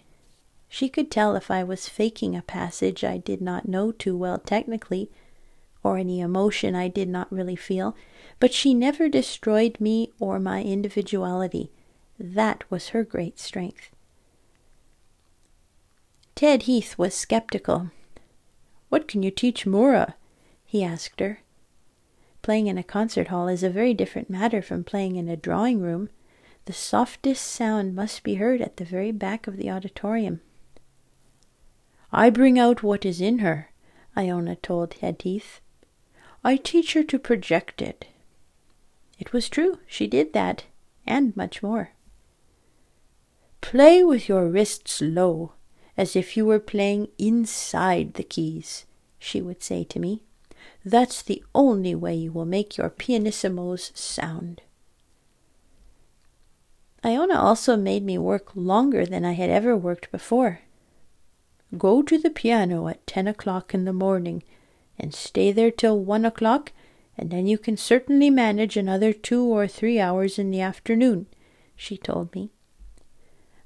She 0.70 0.88
could 0.88 1.12
tell 1.12 1.36
if 1.36 1.52
I 1.52 1.64
was 1.64 1.90
faking 1.90 2.36
a 2.38 2.42
passage 2.42 3.04
I 3.04 3.18
did 3.18 3.42
not 3.42 3.68
know 3.68 3.92
too 3.92 4.16
well 4.16 4.38
technically, 4.38 5.10
or 5.84 5.98
any 5.98 6.20
emotion 6.20 6.76
I 6.76 6.88
did 6.88 7.10
not 7.10 7.32
really 7.32 7.56
feel, 7.56 7.96
but 8.40 8.54
she 8.54 8.74
never 8.74 9.10
destroyed 9.10 9.78
me 9.80 10.12
or 10.20 10.40
my 10.40 10.62
individuality. 10.64 11.72
That 12.20 12.64
was 12.70 12.90
her 12.90 13.04
great 13.04 13.40
strength. 13.40 13.90
Ted 16.36 16.64
Heath 16.64 16.98
was 16.98 17.14
skeptical. 17.14 17.92
What 18.90 19.08
can 19.08 19.24
you 19.24 19.32
teach 19.32 19.66
Moura? 19.66 20.16
he 20.66 20.84
asked 20.84 21.20
her. 21.20 21.42
Playing 22.42 22.68
in 22.68 22.78
a 22.78 22.84
concert 22.84 23.28
hall 23.28 23.48
is 23.48 23.62
a 23.62 23.70
very 23.70 23.94
different 23.94 24.30
matter 24.30 24.62
from 24.62 24.84
playing 24.84 25.16
in 25.16 25.30
a 25.30 25.38
drawing 25.38 25.82
room. 25.82 26.10
The 26.66 26.74
softest 26.74 27.44
sound 27.46 27.96
must 27.96 28.24
be 28.24 28.36
heard 28.36 28.62
at 28.62 28.78
the 28.78 28.86
very 28.86 29.12
back 29.12 29.48
of 29.48 29.58
the 29.58 29.70
auditorium. 29.70 30.42
I 32.12 32.30
bring 32.30 32.58
out 32.60 32.84
what 32.84 33.06
is 33.06 33.22
in 33.22 33.40
her, 33.40 33.72
Iona 34.18 34.56
told 34.56 34.92
Ted 34.92 35.22
Heath. 35.22 35.62
I 36.44 36.58
teach 36.58 36.94
her 36.94 37.04
to 37.04 37.20
project 37.20 37.82
it. 37.82 38.08
It 39.20 39.34
was 39.34 39.50
true, 39.50 39.80
she 39.86 40.08
did 40.08 40.34
that, 40.34 40.66
and 41.06 41.36
much 41.38 41.62
more. 41.62 41.92
Play 43.62 44.04
with 44.04 44.28
your 44.28 44.48
wrists 44.48 45.02
low, 45.02 45.54
as 45.96 46.16
if 46.16 46.36
you 46.36 46.46
were 46.48 46.60
playing 46.60 47.10
inside 47.20 48.16
the 48.16 48.24
keys, 48.24 48.86
she 49.20 49.42
would 49.42 49.62
say 49.62 49.84
to 49.84 50.00
me. 50.00 50.24
That's 50.84 51.22
the 51.22 51.44
only 51.54 51.94
way 51.94 52.16
you 52.16 52.32
will 52.32 52.46
make 52.46 52.78
your 52.78 52.90
pianissimos 52.90 53.96
sound. 53.96 54.62
Iona 57.06 57.36
also 57.36 57.78
made 57.78 58.04
me 58.04 58.18
work 58.18 58.56
longer 58.56 59.06
than 59.06 59.26
I 59.26 59.34
had 59.34 59.50
ever 59.50 59.78
worked 59.78 60.12
before. 60.12 60.62
Go 61.78 62.02
to 62.02 62.18
the 62.18 62.30
piano 62.30 62.88
at 62.88 63.06
ten 63.06 63.28
o'clock 63.28 63.74
in 63.76 63.86
the 63.86 63.94
morning 63.94 64.44
and 65.00 65.14
stay 65.14 65.52
there 65.52 65.72
till 65.72 66.00
one 66.00 66.26
o'clock, 66.26 66.72
and 67.18 67.30
then 67.30 67.48
you 67.48 67.58
can 67.58 67.78
certainly 67.78 68.30
manage 68.30 68.78
another 68.78 69.14
two 69.14 69.44
or 69.44 69.68
three 69.68 70.00
hours 70.00 70.40
in 70.40 70.52
the 70.52 70.62
afternoon, 70.62 71.28
she 71.76 71.98
told 71.98 72.34
me. 72.34 72.52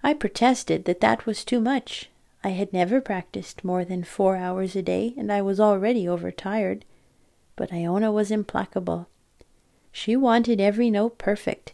I 0.03 0.13
protested 0.13 0.85
that 0.85 1.01
that 1.01 1.25
was 1.25 1.43
too 1.43 1.59
much. 1.59 2.09
I 2.43 2.49
had 2.49 2.71
never 2.71 3.01
practiced 3.01 3.63
more 3.63 3.83
than 3.83 4.03
four 4.03 4.35
hours 4.35 4.75
a 4.75 4.81
day, 4.81 5.13
and 5.17 5.31
I 5.31 5.41
was 5.41 5.59
already 5.59 6.07
overtired. 6.07 6.85
But 7.55 7.73
Iona 7.73 8.11
was 8.11 8.29
implacable. 8.29 9.07
She 9.91 10.15
wanted 10.15 10.61
every 10.61 10.91
note 10.91 11.17
perfect. 11.17 11.73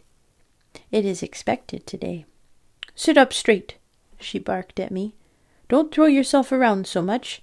It 0.90 1.04
is 1.04 1.22
expected 1.22 1.86
today. 1.86 2.24
Sit 2.94 3.18
up 3.18 3.32
straight, 3.32 3.76
she 4.18 4.38
barked 4.38 4.80
at 4.80 4.90
me. 4.90 5.14
Don't 5.68 5.92
throw 5.92 6.06
yourself 6.06 6.52
around 6.52 6.86
so 6.86 7.02
much. 7.02 7.42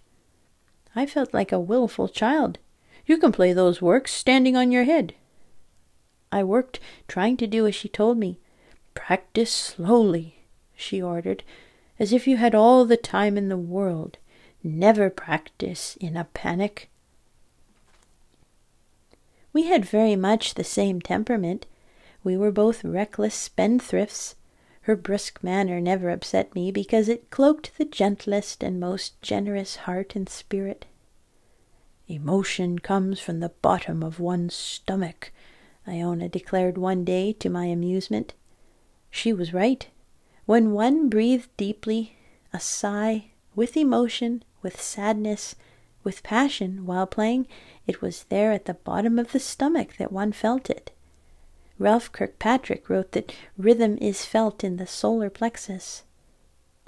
I 0.95 1.05
felt 1.05 1.33
like 1.33 1.51
a 1.51 1.59
wilful 1.59 2.07
child. 2.07 2.57
You 3.05 3.17
can 3.17 3.31
play 3.31 3.53
those 3.53 3.81
works 3.81 4.13
standing 4.13 4.55
on 4.55 4.71
your 4.71 4.83
head. 4.83 5.13
I 6.31 6.43
worked, 6.43 6.79
trying 7.07 7.37
to 7.37 7.47
do 7.47 7.65
as 7.65 7.75
she 7.75 7.89
told 7.89 8.17
me. 8.17 8.39
Practice 8.93 9.51
slowly, 9.51 10.45
she 10.75 11.01
ordered, 11.01 11.43
as 11.97 12.13
if 12.13 12.27
you 12.27 12.37
had 12.37 12.53
all 12.53 12.85
the 12.85 12.97
time 12.97 13.37
in 13.37 13.49
the 13.49 13.57
world. 13.57 14.17
Never 14.63 15.09
practice 15.09 15.97
in 15.99 16.17
a 16.17 16.25
panic. 16.25 16.89
We 19.53 19.63
had 19.63 19.85
very 19.85 20.15
much 20.15 20.53
the 20.53 20.63
same 20.63 21.01
temperament. 21.01 21.65
We 22.23 22.37
were 22.37 22.51
both 22.51 22.83
reckless 22.83 23.49
spendthrifts. 23.49 24.35
Her 24.81 24.95
brusque 24.95 25.43
manner 25.43 25.79
never 25.79 26.09
upset 26.09 26.55
me 26.55 26.71
because 26.71 27.09
it 27.09 27.29
cloaked 27.29 27.77
the 27.77 27.85
gentlest 27.85 28.63
and 28.63 28.79
most 28.79 29.21
generous 29.21 29.75
heart 29.75 30.15
and 30.15 30.27
spirit. 30.27 30.85
Emotion 32.07 32.79
comes 32.79 33.19
from 33.19 33.39
the 33.39 33.49
bottom 33.61 34.01
of 34.01 34.19
one's 34.19 34.55
stomach, 34.55 35.31
Iona 35.87 36.29
declared 36.29 36.77
one 36.77 37.03
day 37.03 37.33
to 37.33 37.49
my 37.49 37.65
amusement. 37.65 38.33
She 39.09 39.33
was 39.33 39.53
right. 39.53 39.87
When 40.45 40.71
one 40.71 41.09
breathed 41.09 41.49
deeply, 41.57 42.15
a 42.53 42.59
sigh, 42.59 43.31
with 43.55 43.75
emotion, 43.75 44.43
with 44.61 44.81
sadness, 44.81 45.55
with 46.03 46.23
passion, 46.23 46.85
while 46.85 47.07
playing, 47.07 47.47
it 47.85 48.01
was 48.01 48.25
there 48.25 48.51
at 48.51 48.65
the 48.65 48.73
bottom 48.73 49.19
of 49.19 49.31
the 49.31 49.39
stomach 49.39 49.97
that 49.97 50.11
one 50.11 50.31
felt 50.31 50.69
it. 50.69 50.91
Ralph 51.79 52.11
Kirkpatrick 52.11 52.89
wrote 52.89 53.13
that 53.13 53.33
rhythm 53.57 53.97
is 54.01 54.25
felt 54.25 54.65
in 54.65 54.75
the 54.75 54.85
solar 54.85 55.29
plexus. 55.29 56.03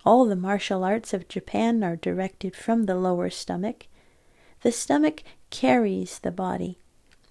All 0.05 0.25
the 0.25 0.35
martial 0.35 0.83
arts 0.83 1.13
of 1.13 1.29
Japan 1.29 1.81
are 1.81 1.95
directed 1.95 2.57
from 2.57 2.83
the 2.83 2.95
lower 2.95 3.29
stomach. 3.29 3.87
The 4.63 4.71
stomach 4.71 5.23
carries 5.49 6.19
the 6.19 6.31
body. 6.31 6.77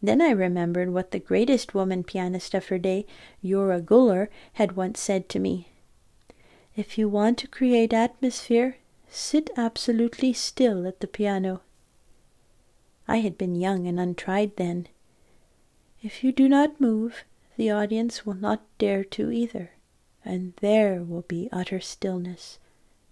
Then 0.02 0.22
I 0.22 0.30
remembered 0.30 0.90
what 0.90 1.10
the 1.10 1.18
greatest 1.18 1.74
woman 1.74 2.02
pianist 2.02 2.54
of 2.54 2.68
her 2.68 2.78
day, 2.78 3.04
Youra 3.44 3.84
Guller, 3.84 4.30
had 4.54 4.74
once 4.74 4.98
said 4.98 5.28
to 5.28 5.38
me. 5.38 5.68
If 6.74 6.96
you 6.96 7.08
want 7.10 7.36
to 7.38 7.46
create 7.46 7.92
atmosphere, 7.92 8.78
sit 9.10 9.50
absolutely 9.56 10.32
still 10.32 10.86
at 10.86 11.00
the 11.00 11.06
piano. 11.06 11.60
I 13.06 13.18
had 13.18 13.36
been 13.36 13.54
young 13.54 13.86
and 13.86 14.00
untried 14.00 14.56
then. 14.56 14.88
If 16.02 16.24
you 16.24 16.32
do 16.32 16.48
not 16.48 16.80
move, 16.80 17.24
the 17.60 17.70
audience 17.70 18.24
will 18.24 18.32
not 18.32 18.62
dare 18.78 19.04
to 19.04 19.30
either, 19.30 19.72
and 20.24 20.54
there 20.62 21.02
will 21.02 21.26
be 21.28 21.46
utter 21.52 21.78
stillness, 21.78 22.58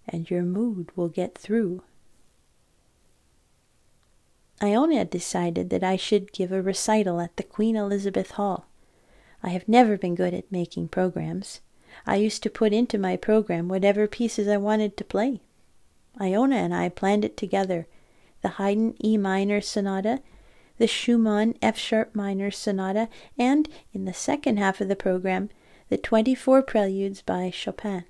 and 0.07 0.31
your 0.31 0.41
mood 0.41 0.89
will 0.95 1.07
get 1.07 1.37
through. 1.37 1.83
Iona 4.59 4.95
had 4.95 5.11
decided 5.11 5.69
that 5.69 5.83
I 5.83 5.97
should 5.97 6.33
give 6.33 6.51
a 6.51 6.63
recital 6.63 7.21
at 7.21 7.37
the 7.37 7.43
Queen 7.43 7.75
Elizabeth 7.75 8.31
Hall. 8.31 8.65
I 9.43 9.49
have 9.49 9.69
never 9.69 9.99
been 9.99 10.15
good 10.15 10.33
at 10.33 10.51
making 10.51 10.87
programs. 10.87 11.61
I 12.07 12.15
used 12.15 12.41
to 12.41 12.49
put 12.49 12.73
into 12.73 12.97
my 12.97 13.17
program 13.17 13.67
whatever 13.67 14.07
pieces 14.07 14.47
I 14.47 14.57
wanted 14.57 14.97
to 14.97 15.03
play. 15.03 15.41
Iona 16.19 16.55
and 16.55 16.73
I 16.73 16.89
planned 16.89 17.23
it 17.23 17.37
together 17.37 17.85
the 18.41 18.49
Haydn 18.57 18.95
E 19.03 19.15
minor 19.15 19.61
sonata, 19.61 20.23
the 20.79 20.87
Schumann 20.87 21.53
F 21.61 21.77
sharp 21.77 22.15
minor 22.15 22.49
sonata, 22.49 23.09
and, 23.37 23.69
in 23.93 24.05
the 24.05 24.13
second 24.13 24.57
half 24.57 24.81
of 24.81 24.87
the 24.87 24.95
program, 24.95 25.49
the 25.89 25.97
24 25.97 26.63
preludes 26.63 27.21
by 27.21 27.51
Chopin. 27.51 28.05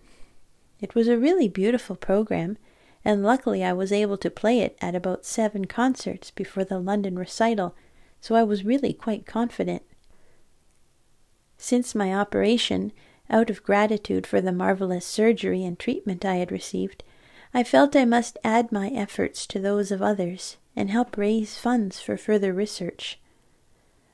It 0.80 0.96
was 0.96 1.08
a 1.08 1.18
really 1.18 1.50
beautiful 1.50 1.96
program, 1.96 2.58
and 3.04 3.24
luckily 3.24 3.64
I 3.64 3.74
was 3.74 3.92
able 3.92 4.18
to 4.18 4.30
play 4.30 4.60
it 4.60 4.78
at 4.82 4.96
about 4.96 5.26
seven 5.26 5.66
concerts 5.66 6.32
before 6.32 6.64
the 6.64 6.80
London 6.80 7.18
recital, 7.18 7.76
so 8.22 8.36
I 8.36 8.44
was 8.44 8.64
really 8.64 8.94
quite 8.94 9.26
confident. 9.26 9.82
Since 11.58 11.96
my 11.96 12.14
operation, 12.14 12.92
out 13.30 13.50
of 13.50 13.64
gratitude 13.64 14.28
for 14.28 14.42
the 14.42 14.52
marvelous 14.52 15.06
surgery 15.06 15.64
and 15.64 15.78
treatment 15.78 16.24
I 16.24 16.36
had 16.36 16.52
received, 16.52 17.04
I 17.54 17.64
felt 17.64 17.96
I 17.96 18.06
must 18.06 18.38
add 18.44 18.72
my 18.72 18.90
efforts 18.90 19.48
to 19.48 19.60
those 19.60 19.92
of 19.92 20.02
others 20.02 20.58
and 20.76 20.90
help 20.90 21.18
raise 21.18 21.58
funds 21.58 22.00
for 22.00 22.16
further 22.16 22.54
research. 22.54 23.20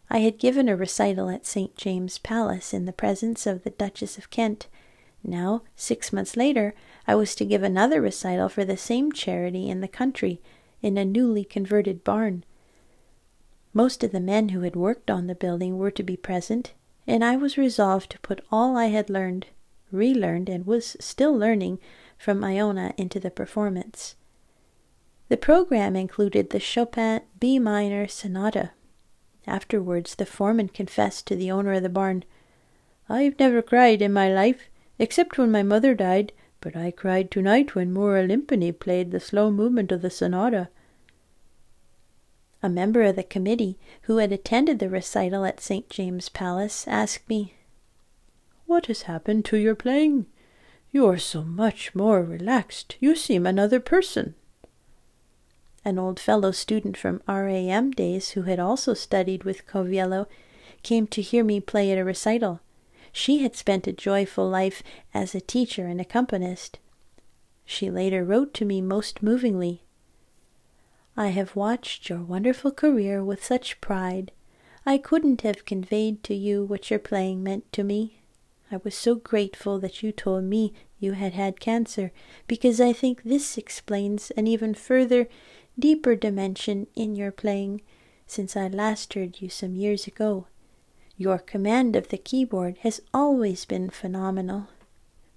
I 0.10 0.19
had 0.19 0.38
given 0.38 0.69
a 0.69 0.76
recital 0.76 1.30
at 1.30 1.45
St. 1.45 1.76
James's 1.76 2.19
Palace 2.19 2.74
in 2.74 2.86
the 2.86 2.93
presence 2.93 3.45
of 3.45 3.63
the 3.63 3.71
Duchess 3.71 4.17
of 4.17 4.30
Kent. 4.30 4.67
Now, 5.24 5.63
six 5.76 6.13
months 6.13 6.38
later, 6.38 6.76
I 7.08 7.15
was 7.15 7.36
to 7.36 7.45
give 7.45 7.63
another 7.63 8.02
recital 8.02 8.48
for 8.48 8.63
the 8.63 8.78
same 8.78 9.12
charity 9.12 9.69
in 9.69 9.82
the 9.82 9.88
country, 9.88 10.41
in 10.82 10.98
a 10.98 11.04
newly 11.04 11.43
converted 11.43 12.04
barn. 12.04 12.43
Most 13.74 14.04
of 14.04 14.12
the 14.12 14.19
men 14.19 14.50
who 14.50 14.62
had 14.62 14.76
worked 14.76 15.12
on 15.12 15.28
the 15.28 15.36
building 15.36 15.78
were 15.78 15.91
to 15.91 16.04
be 16.04 16.15
present, 16.15 16.74
and 17.06 17.24
I 17.26 17.36
was 17.36 17.58
resolved 17.58 18.12
to 18.12 18.19
put 18.19 18.45
all 18.52 18.78
I 18.78 18.86
had 18.86 19.10
learned, 19.10 19.48
relearned, 19.91 20.48
and 20.48 20.65
was 20.65 20.95
still 21.00 21.36
learning 21.36 21.80
from 22.17 22.43
Iona 22.43 22.93
into 22.97 23.19
the 23.19 23.32
performance. 23.32 24.15
The 25.28 25.38
program 25.38 25.95
included 25.95 26.49
the 26.49 26.60
Chopin 26.60 27.21
B 27.39 27.58
minor 27.60 28.08
sonata. 28.08 28.71
Afterwards, 29.47 30.15
the 30.15 30.25
foreman 30.25 30.69
confessed 30.69 31.28
to 31.28 31.36
the 31.36 31.51
owner 31.51 31.73
of 31.73 31.84
the 31.84 31.89
barn, 31.89 32.23
I've 33.08 33.39
never 33.39 33.62
cried 33.62 34.01
in 34.01 34.13
my 34.13 34.32
life, 34.32 34.69
except 34.97 35.38
when 35.38 35.51
my 35.51 35.62
mother 35.62 35.93
died, 35.93 36.34
but 36.62 36.75
I 36.75 36.89
cried 36.89 37.30
tonight 37.30 37.75
when 37.75 37.93
Moura 37.93 38.28
Lympany 38.28 38.71
played 38.71 39.12
the 39.12 39.19
slow 39.19 39.51
movement 39.51 39.91
of 39.91 40.01
the 40.01 40.10
sonata. 40.10 40.69
A 42.63 42.69
member 42.69 43.04
of 43.04 43.15
the 43.15 43.23
committee 43.23 43.78
who 44.04 44.17
had 44.17 44.32
attended 44.32 44.80
the 44.80 44.89
recital 44.89 45.45
at 45.45 45.62
St. 45.62 45.88
James's 45.89 46.30
Palace 46.30 46.88
asked 46.88 47.30
me, 47.30 47.54
What 48.65 48.88
has 48.88 49.04
happened 49.04 49.45
to 49.45 49.58
your 49.58 49.75
playing? 49.75 50.25
You 50.95 51.10
are 51.10 51.17
so 51.17 51.43
much 51.43 51.93
more 51.93 52.23
relaxed. 52.23 52.95
You 53.01 53.17
seem 53.17 53.45
another 53.45 53.81
person. 53.81 54.34
An 55.84 55.99
old 55.99 56.21
fellow 56.21 56.51
student 56.53 56.95
from 56.95 57.21
RAM 57.27 57.91
days 57.91 58.29
who 58.29 58.43
had 58.43 58.62
also 58.62 58.93
studied 58.93 59.43
with 59.43 59.67
Coviello 59.67 60.25
came 60.84 61.05
to 61.08 61.21
hear 61.21 61.43
me 61.43 61.60
play 61.60 61.91
at 61.91 61.97
a 61.97 62.05
recital. 62.05 62.62
She 63.12 63.39
had 63.39 63.58
spent 63.58 63.88
a 63.88 63.91
joyful 63.91 64.47
life 64.47 64.81
as 65.13 65.36
a 65.36 65.41
teacher 65.41 65.86
and 65.86 65.99
accompanist. 65.99 66.79
She 67.65 67.91
later 67.91 68.23
wrote 68.23 68.53
to 68.53 68.63
me 68.63 68.79
most 68.79 69.21
movingly 69.21 69.81
I 71.17 71.27
have 71.27 71.58
watched 71.58 72.08
your 72.08 72.19
wonderful 72.19 72.71
career 72.71 73.21
with 73.21 73.43
such 73.43 73.81
pride. 73.81 74.31
I 74.86 74.97
couldn't 74.97 75.41
have 75.41 75.65
conveyed 75.65 76.23
to 76.23 76.34
you 76.34 76.63
what 76.63 76.89
your 76.89 76.99
playing 76.99 77.43
meant 77.43 77.69
to 77.73 77.84
me. 77.84 78.21
I 78.76 78.82
was 78.84 78.94
so 78.94 79.16
grateful 79.16 79.80
that 79.80 80.04
you 80.04 80.12
told 80.12 80.44
me 80.44 80.74
you 81.00 81.14
had 81.14 81.32
had 81.32 81.62
cancer, 81.62 82.12
because 82.46 82.82
I 82.82 82.92
think 82.92 83.24
this 83.24 83.58
explains 83.58 84.32
an 84.32 84.48
even 84.48 84.74
further, 84.74 85.30
deeper 85.80 86.14
dimension 86.14 86.88
in 86.94 87.16
your 87.16 87.32
playing 87.32 87.84
since 88.28 88.58
I 88.58 88.68
last 88.68 89.14
heard 89.14 89.40
you 89.42 89.48
some 89.48 89.78
years 89.78 90.08
ago. 90.08 90.48
Your 91.16 91.38
command 91.38 91.96
of 91.96 92.10
the 92.10 92.18
keyboard 92.18 92.80
has 92.80 93.00
always 93.14 93.64
been 93.64 93.90
phenomenal, 93.90 94.68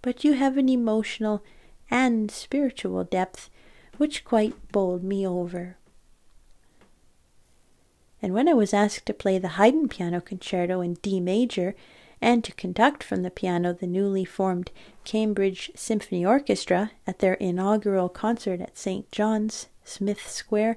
but 0.03 0.24
you 0.24 0.33
have 0.33 0.59
an 0.59 0.68
emotional 0.68 1.44
and 1.92 2.33
spiritual 2.33 3.05
depth 3.05 3.51
which 3.98 4.24
quite 4.24 4.72
bowled 4.72 5.05
me 5.05 5.24
over. 5.24 5.77
And 8.20 8.35
when 8.35 8.48
I 8.48 8.55
was 8.55 8.74
asked 8.74 9.07
to 9.07 9.14
play 9.14 9.38
the 9.38 9.51
Haydn 9.51 9.88
Piano 9.88 10.20
Concerto 10.20 10.81
in 10.81 10.94
D 10.94 11.20
major 11.20 11.77
and 12.20 12.42
to 12.44 12.52
conduct 12.52 13.02
from 13.02 13.22
the 13.22 13.31
piano 13.31 13.72
the 13.72 13.87
newly 13.87 14.24
formed 14.24 14.70
Cambridge 15.04 15.70
Symphony 15.74 16.24
Orchestra 16.24 16.92
at 17.07 17.20
their 17.20 17.35
inaugural 17.35 18.09
concert 18.09 18.61
at 18.61 18.76
St. 18.76 19.11
John's, 19.12 19.68
Smith 19.85 20.28
Square, 20.28 20.76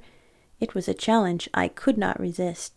it 0.59 0.75
was 0.75 0.87
a 0.87 0.93
challenge 0.93 1.49
I 1.53 1.67
could 1.67 1.97
not 1.97 2.19
resist. 2.19 2.73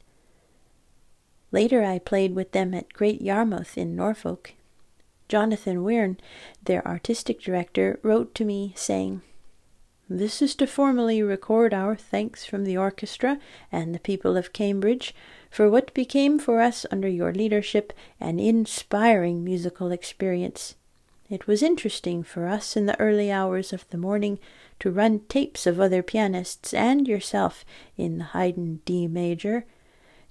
Later 1.53 1.85
I 1.85 1.99
played 1.99 2.35
with 2.35 2.53
them 2.53 2.75
at 2.75 2.93
Great 2.93 3.21
Yarmouth 3.21 3.79
in 3.79 3.95
Norfolk. 3.95 4.55
Jonathan 5.29 5.85
Wearne, 5.85 6.19
their 6.63 6.87
artistic 6.87 7.41
director, 7.41 7.99
wrote 8.03 8.35
to 8.35 8.45
me 8.45 8.73
saying, 8.77 9.23
this 10.09 10.43
is 10.43 10.55
to 10.57 10.67
formally 10.67 11.23
record 11.23 11.73
our 11.73 11.97
thanks 11.97 12.45
from 12.45 12.65
the 12.65 12.77
orchestra 12.77 13.39
and 13.73 13.95
the 13.95 13.99
people 13.99 14.37
of 14.37 14.53
Cambridge 14.53 15.15
for 15.55 15.71
what 15.71 15.95
became 15.95 16.37
for 16.37 16.61
us 16.61 16.85
under 16.91 17.07
your 17.07 17.33
leadership 17.33 17.93
an 18.19 18.41
inspiring 18.41 19.45
musical 19.45 19.93
experience. 19.93 20.75
It 21.31 21.47
was 21.47 21.63
interesting 21.63 22.25
for 22.25 22.49
us 22.49 22.77
in 22.77 22.87
the 22.87 22.99
early 22.99 23.31
hours 23.31 23.73
of 23.73 23.89
the 23.91 23.97
morning 23.97 24.41
to 24.81 24.91
run 24.91 25.21
tapes 25.29 25.65
of 25.65 25.79
other 25.79 26.03
pianists 26.03 26.75
and 26.75 27.07
yourself 27.07 27.65
in 27.97 28.19
the 28.19 28.25
Haydn 28.25 28.81
D 28.85 29.07
major. 29.07 29.65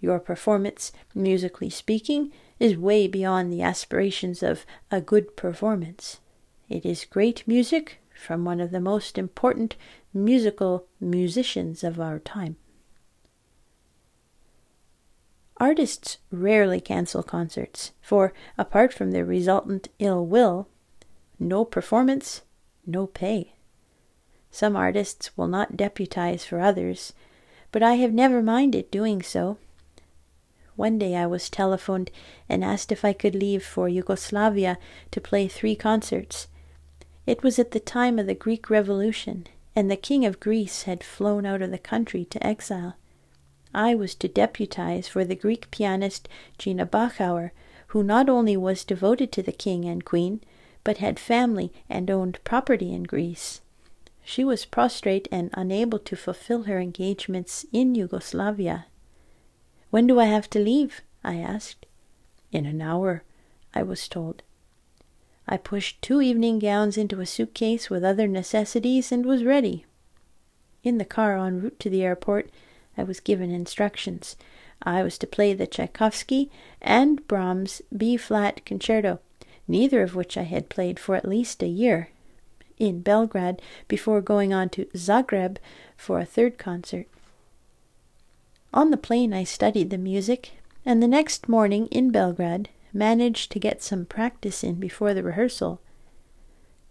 Your 0.02 0.20
performance, 0.20 0.92
musically 1.16 1.70
speaking, 1.70 2.34
is 2.60 2.76
way 2.76 3.08
beyond 3.08 3.50
the 3.50 3.62
aspirations 3.62 4.44
of 4.44 4.66
a 4.92 5.00
good 5.00 5.38
performance. 5.38 6.20
It 6.68 6.86
is 6.86 7.06
great 7.06 7.48
music 7.48 8.02
from 8.14 8.44
one 8.44 8.60
of 8.60 8.72
the 8.72 8.82
most 8.82 9.18
important 9.18 9.78
musical 10.14 10.86
musicians 11.00 11.82
of 11.82 11.98
our 11.98 12.20
time. 12.20 12.58
Artists 15.58 16.18
rarely 16.32 16.82
cancel 16.82 17.24
concerts, 17.24 17.92
for 18.02 18.34
apart 18.58 18.94
from 18.94 19.12
the 19.12 19.24
resultant 19.24 19.88
ill 20.00 20.26
will, 20.26 20.68
no 21.40 21.64
performance, 21.64 22.42
no 22.86 23.08
pay. 23.08 23.54
Some 24.52 24.76
artists 24.76 25.36
will 25.38 25.48
not 25.48 25.78
deputize 25.78 26.46
for 26.46 26.60
others, 26.60 27.14
but 27.72 27.84
I 27.84 27.96
have 27.96 28.14
never 28.14 28.42
minded 28.42 28.92
doing 28.92 29.22
so. 29.22 29.58
One 30.76 30.98
day 30.98 31.16
I 31.16 31.28
was 31.28 31.50
telephoned 31.50 32.10
and 32.50 32.64
asked 32.64 32.92
if 32.92 33.06
I 33.06 33.14
could 33.14 33.36
leave 33.36 33.64
for 33.64 33.88
Yugoslavia 33.88 34.78
to 35.12 35.22
play 35.22 35.48
three 35.48 35.76
concerts. 35.76 36.48
It 37.26 37.44
was 37.44 37.60
at 37.60 37.72
the 37.72 37.80
time 37.80 38.18
of 38.18 38.26
the 38.26 38.36
Greek 38.36 38.70
Revolution, 38.70 39.48
and 39.76 39.90
the 39.90 39.96
King 39.96 40.26
of 40.26 40.40
Greece 40.40 40.84
had 40.84 41.04
flown 41.04 41.46
out 41.46 41.62
of 41.62 41.72
the 41.72 41.78
country 41.78 42.26
to 42.26 42.46
exile. 42.46 42.96
I 43.74 43.96
was 43.96 44.16
to 44.16 44.28
deputize 44.28 45.08
for 45.08 45.26
the 45.26 45.36
Greek 45.36 45.72
pianist 45.72 46.30
Gina 46.58 46.86
Bachauer, 46.86 47.52
who 47.88 48.04
not 48.04 48.30
only 48.30 48.56
was 48.58 48.84
devoted 48.84 49.32
to 49.32 49.42
the 49.42 49.52
king 49.52 49.86
and 49.86 50.04
queen, 50.04 50.42
but 50.84 50.98
had 50.98 51.20
family 51.20 51.72
and 51.90 52.10
owned 52.12 52.44
property 52.44 52.94
in 52.94 53.04
Greece. 53.04 53.62
She 54.24 54.44
was 54.44 54.66
prostrate 54.66 55.28
and 55.32 55.50
unable 55.54 56.00
to 56.00 56.16
fulfill 56.16 56.64
her 56.64 56.80
engagements 56.80 57.66
in 57.72 57.96
Yugoslavia. 57.96 58.86
When 59.90 60.08
do 60.08 60.20
I 60.20 60.26
have 60.26 60.50
to 60.52 60.60
leave? 60.60 61.02
I 61.24 61.36
asked. 61.36 61.86
In 62.52 62.66
an 62.66 62.82
hour, 62.82 63.24
I 63.74 63.84
was 63.84 64.08
told. 64.08 64.44
I 65.48 65.58
pushed 65.58 66.02
two 66.02 66.22
evening 66.22 66.60
gowns 66.60 66.98
into 66.98 67.20
a 67.20 67.26
suitcase 67.26 67.90
with 67.90 68.04
other 68.04 68.28
necessities 68.28 69.12
and 69.12 69.26
was 69.26 69.44
ready. 69.44 69.86
In 70.84 70.98
the 70.98 71.06
car 71.06 71.38
en 71.38 71.62
route 71.62 71.80
to 71.80 71.90
the 71.90 72.04
airport, 72.04 72.50
I 72.98 73.04
was 73.04 73.20
given 73.20 73.52
instructions. 73.52 74.36
I 74.82 75.04
was 75.04 75.18
to 75.20 75.28
play 75.28 75.54
the 75.54 75.68
Tchaikovsky 75.68 76.52
and 76.82 77.26
Brahms 77.28 77.82
B 77.96 78.18
flat 78.18 78.66
concerto, 78.66 79.20
neither 79.68 80.02
of 80.02 80.16
which 80.16 80.38
I 80.38 80.44
had 80.44 80.70
played 80.70 81.00
for 81.00 81.16
at 81.16 81.28
least 81.28 81.64
a 81.64 81.68
year, 81.68 82.10
in 82.78 83.02
Belgrade 83.02 83.62
before 83.88 84.22
going 84.22 84.54
on 84.54 84.70
to 84.70 84.86
Zagreb 84.96 85.58
for 85.96 86.20
a 86.20 86.26
third 86.26 86.58
concert. 86.58 87.08
On 88.74 88.92
the 88.92 88.98
plane, 88.98 89.34
I 89.34 89.44
studied 89.44 89.90
the 89.90 89.98
music, 89.98 90.52
and 90.86 91.02
the 91.02 91.08
next 91.08 91.48
morning 91.48 91.88
in 91.88 92.12
Belgrade 92.12 92.70
managed 92.92 93.52
to 93.52 93.60
get 93.60 93.82
some 93.82 94.06
practice 94.06 94.64
in 94.64 94.76
before 94.76 95.14
the 95.14 95.24
rehearsal. 95.24 95.80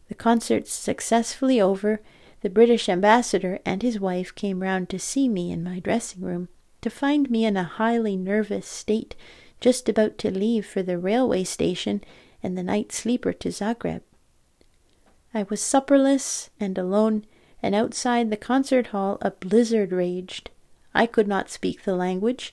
The 0.08 0.14
concert 0.14 0.68
successfully 0.68 1.60
over, 1.60 2.00
the 2.42 2.50
British 2.50 2.88
ambassador 2.88 3.60
and 3.64 3.82
his 3.82 4.00
wife 4.00 4.34
came 4.34 4.62
round 4.62 4.88
to 4.88 4.98
see 4.98 5.28
me 5.28 5.52
in 5.52 5.62
my 5.62 5.78
dressing 5.78 6.22
room, 6.22 6.48
to 6.80 6.90
find 6.90 7.30
me 7.30 7.44
in 7.44 7.56
a 7.56 7.62
highly 7.62 8.16
nervous 8.16 8.66
state, 8.66 9.14
just 9.60 9.88
about 9.88 10.18
to 10.18 10.30
leave 10.30 10.66
for 10.66 10.82
the 10.82 10.98
railway 10.98 11.44
station 11.44 12.02
and 12.42 12.58
the 12.58 12.62
night 12.64 12.90
sleeper 12.90 13.32
to 13.32 13.48
Zagreb. 13.50 14.02
I 15.32 15.44
was 15.44 15.60
supperless 15.60 16.50
and 16.58 16.76
alone, 16.76 17.24
and 17.62 17.76
outside 17.76 18.28
the 18.28 18.36
concert 18.36 18.88
hall 18.88 19.18
a 19.22 19.30
blizzard 19.30 19.92
raged. 19.92 20.50
I 20.92 21.06
could 21.06 21.28
not 21.28 21.48
speak 21.48 21.84
the 21.84 21.94
language. 21.94 22.52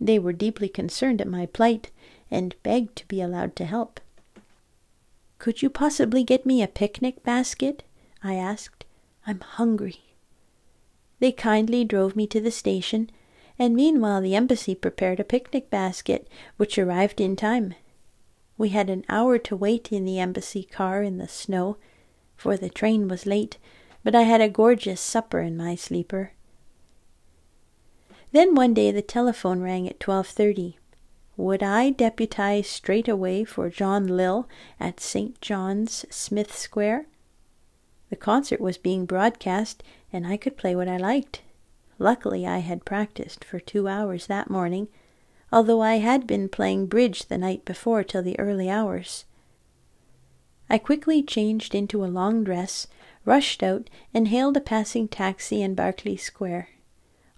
They 0.00 0.18
were 0.18 0.32
deeply 0.32 0.68
concerned 0.68 1.20
at 1.20 1.28
my 1.28 1.46
plight, 1.46 1.90
and 2.32 2.56
begged 2.64 2.96
to 2.96 3.06
be 3.06 3.20
allowed 3.20 3.54
to 3.56 3.64
help. 3.64 4.00
Could 5.38 5.62
you 5.62 5.70
possibly 5.70 6.24
get 6.24 6.44
me 6.44 6.62
a 6.62 6.68
picnic 6.68 7.22
basket? 7.22 7.84
I 8.22 8.34
asked. 8.34 8.84
I'm 9.30 9.38
hungry. 9.38 10.00
They 11.20 11.30
kindly 11.30 11.84
drove 11.84 12.16
me 12.16 12.26
to 12.26 12.40
the 12.40 12.50
station, 12.50 13.10
and 13.60 13.76
meanwhile 13.76 14.20
the 14.20 14.34
embassy 14.34 14.74
prepared 14.74 15.20
a 15.20 15.24
picnic 15.24 15.70
basket, 15.70 16.26
which 16.56 16.76
arrived 16.76 17.20
in 17.20 17.36
time. 17.36 17.74
We 18.58 18.70
had 18.70 18.90
an 18.90 19.04
hour 19.08 19.38
to 19.38 19.54
wait 19.54 19.92
in 19.92 20.04
the 20.04 20.18
embassy 20.18 20.64
car 20.64 21.04
in 21.04 21.18
the 21.18 21.28
snow, 21.28 21.76
for 22.34 22.56
the 22.56 22.68
train 22.68 23.06
was 23.06 23.24
late, 23.24 23.56
but 24.02 24.16
I 24.16 24.22
had 24.22 24.40
a 24.40 24.48
gorgeous 24.48 25.00
supper 25.00 25.38
in 25.38 25.56
my 25.56 25.76
sleeper. 25.76 26.32
Then 28.32 28.56
one 28.56 28.74
day 28.74 28.90
the 28.90 29.00
telephone 29.00 29.60
rang 29.60 29.88
at 29.88 30.00
twelve 30.00 30.26
thirty. 30.26 30.76
Would 31.36 31.62
I 31.62 31.90
deputize 31.90 32.66
straight 32.66 33.06
away 33.06 33.44
for 33.44 33.70
John 33.70 34.08
Lill 34.08 34.48
at 34.80 34.98
St. 34.98 35.40
John's, 35.40 36.04
Smith 36.10 36.52
Square? 36.52 37.06
The 38.10 38.16
concert 38.16 38.60
was 38.60 38.76
being 38.76 39.06
broadcast, 39.06 39.82
and 40.12 40.26
I 40.26 40.36
could 40.36 40.56
play 40.56 40.74
what 40.74 40.88
I 40.88 40.96
liked. 40.96 41.42
Luckily, 41.98 42.46
I 42.46 42.58
had 42.58 42.84
practiced 42.84 43.44
for 43.44 43.60
two 43.60 43.86
hours 43.86 44.26
that 44.26 44.50
morning, 44.50 44.88
although 45.52 45.80
I 45.80 45.96
had 45.96 46.26
been 46.26 46.48
playing 46.48 46.86
bridge 46.86 47.26
the 47.26 47.38
night 47.38 47.64
before 47.64 48.02
till 48.02 48.22
the 48.22 48.38
early 48.38 48.68
hours. 48.68 49.24
I 50.68 50.78
quickly 50.78 51.22
changed 51.22 51.74
into 51.74 52.04
a 52.04 52.06
long 52.06 52.42
dress, 52.42 52.86
rushed 53.24 53.62
out, 53.62 53.88
and 54.12 54.28
hailed 54.28 54.56
a 54.56 54.60
passing 54.60 55.08
taxi 55.08 55.62
in 55.62 55.74
Berkeley 55.74 56.16
Square. 56.16 56.68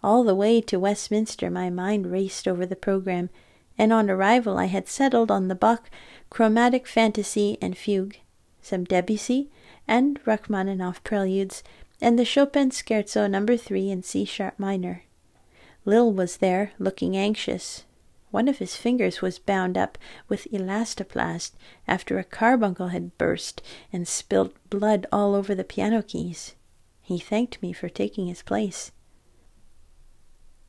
All 0.02 0.24
the 0.24 0.34
way 0.34 0.60
to 0.62 0.80
Westminster 0.80 1.50
my 1.50 1.70
mind 1.70 2.10
raced 2.10 2.48
over 2.48 2.64
the 2.64 2.76
programme, 2.76 3.30
and 3.76 3.92
on 3.92 4.08
arrival 4.08 4.58
I 4.58 4.66
had 4.66 4.88
settled 4.88 5.30
on 5.30 5.48
the 5.48 5.54
Bach 5.54 5.90
Chromatic 6.30 6.86
Fantasy 6.86 7.58
and 7.60 7.76
Fugue, 7.76 8.16
some 8.60 8.84
Debussy 8.84 9.50
and 9.86 10.18
Rachmaninoff 10.24 11.02
preludes, 11.04 11.62
and 12.00 12.18
the 12.18 12.24
Chopin 12.24 12.70
Scherzo 12.70 13.28
No. 13.28 13.56
3 13.56 13.90
in 13.90 14.02
C 14.02 14.24
sharp 14.24 14.58
minor. 14.58 15.04
Lill 15.84 16.12
was 16.12 16.38
there, 16.38 16.72
looking 16.78 17.16
anxious, 17.16 17.84
one 18.32 18.48
of 18.48 18.58
his 18.58 18.74
fingers 18.74 19.20
was 19.20 19.38
bound 19.38 19.76
up 19.76 19.98
with 20.26 20.50
elastoplast 20.50 21.52
after 21.86 22.18
a 22.18 22.24
carbuncle 22.24 22.88
had 22.88 23.16
burst 23.18 23.60
and 23.92 24.08
spilt 24.08 24.54
blood 24.70 25.06
all 25.12 25.34
over 25.34 25.54
the 25.54 25.64
piano 25.64 26.02
keys. 26.02 26.54
He 27.02 27.18
thanked 27.18 27.60
me 27.62 27.74
for 27.74 27.90
taking 27.90 28.26
his 28.28 28.42
place. 28.42 28.90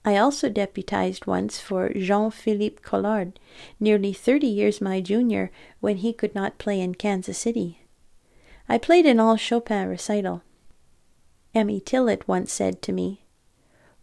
I 0.03 0.17
also 0.17 0.49
deputized 0.49 1.25
once 1.25 1.61
for 1.61 1.93
Jean 1.93 2.31
Philippe 2.31 2.81
Collard, 2.81 3.39
nearly 3.79 4.11
thirty 4.11 4.47
years 4.47 4.81
my 4.81 4.99
junior 4.99 5.49
when 5.79 5.97
he 5.97 6.11
could 6.11 6.35
not 6.35 6.57
play 6.57 6.81
in 6.81 6.95
Kansas 6.95 7.37
City. 7.37 7.79
I 8.73 8.79
played 8.79 9.05
an 9.05 9.19
all 9.19 9.35
Chopin 9.35 9.87
recital. 9.87 10.41
Emmy 11.53 11.79
Tillett 11.79 12.27
once 12.27 12.51
said 12.51 12.81
to 12.81 12.91
me, 12.91 13.21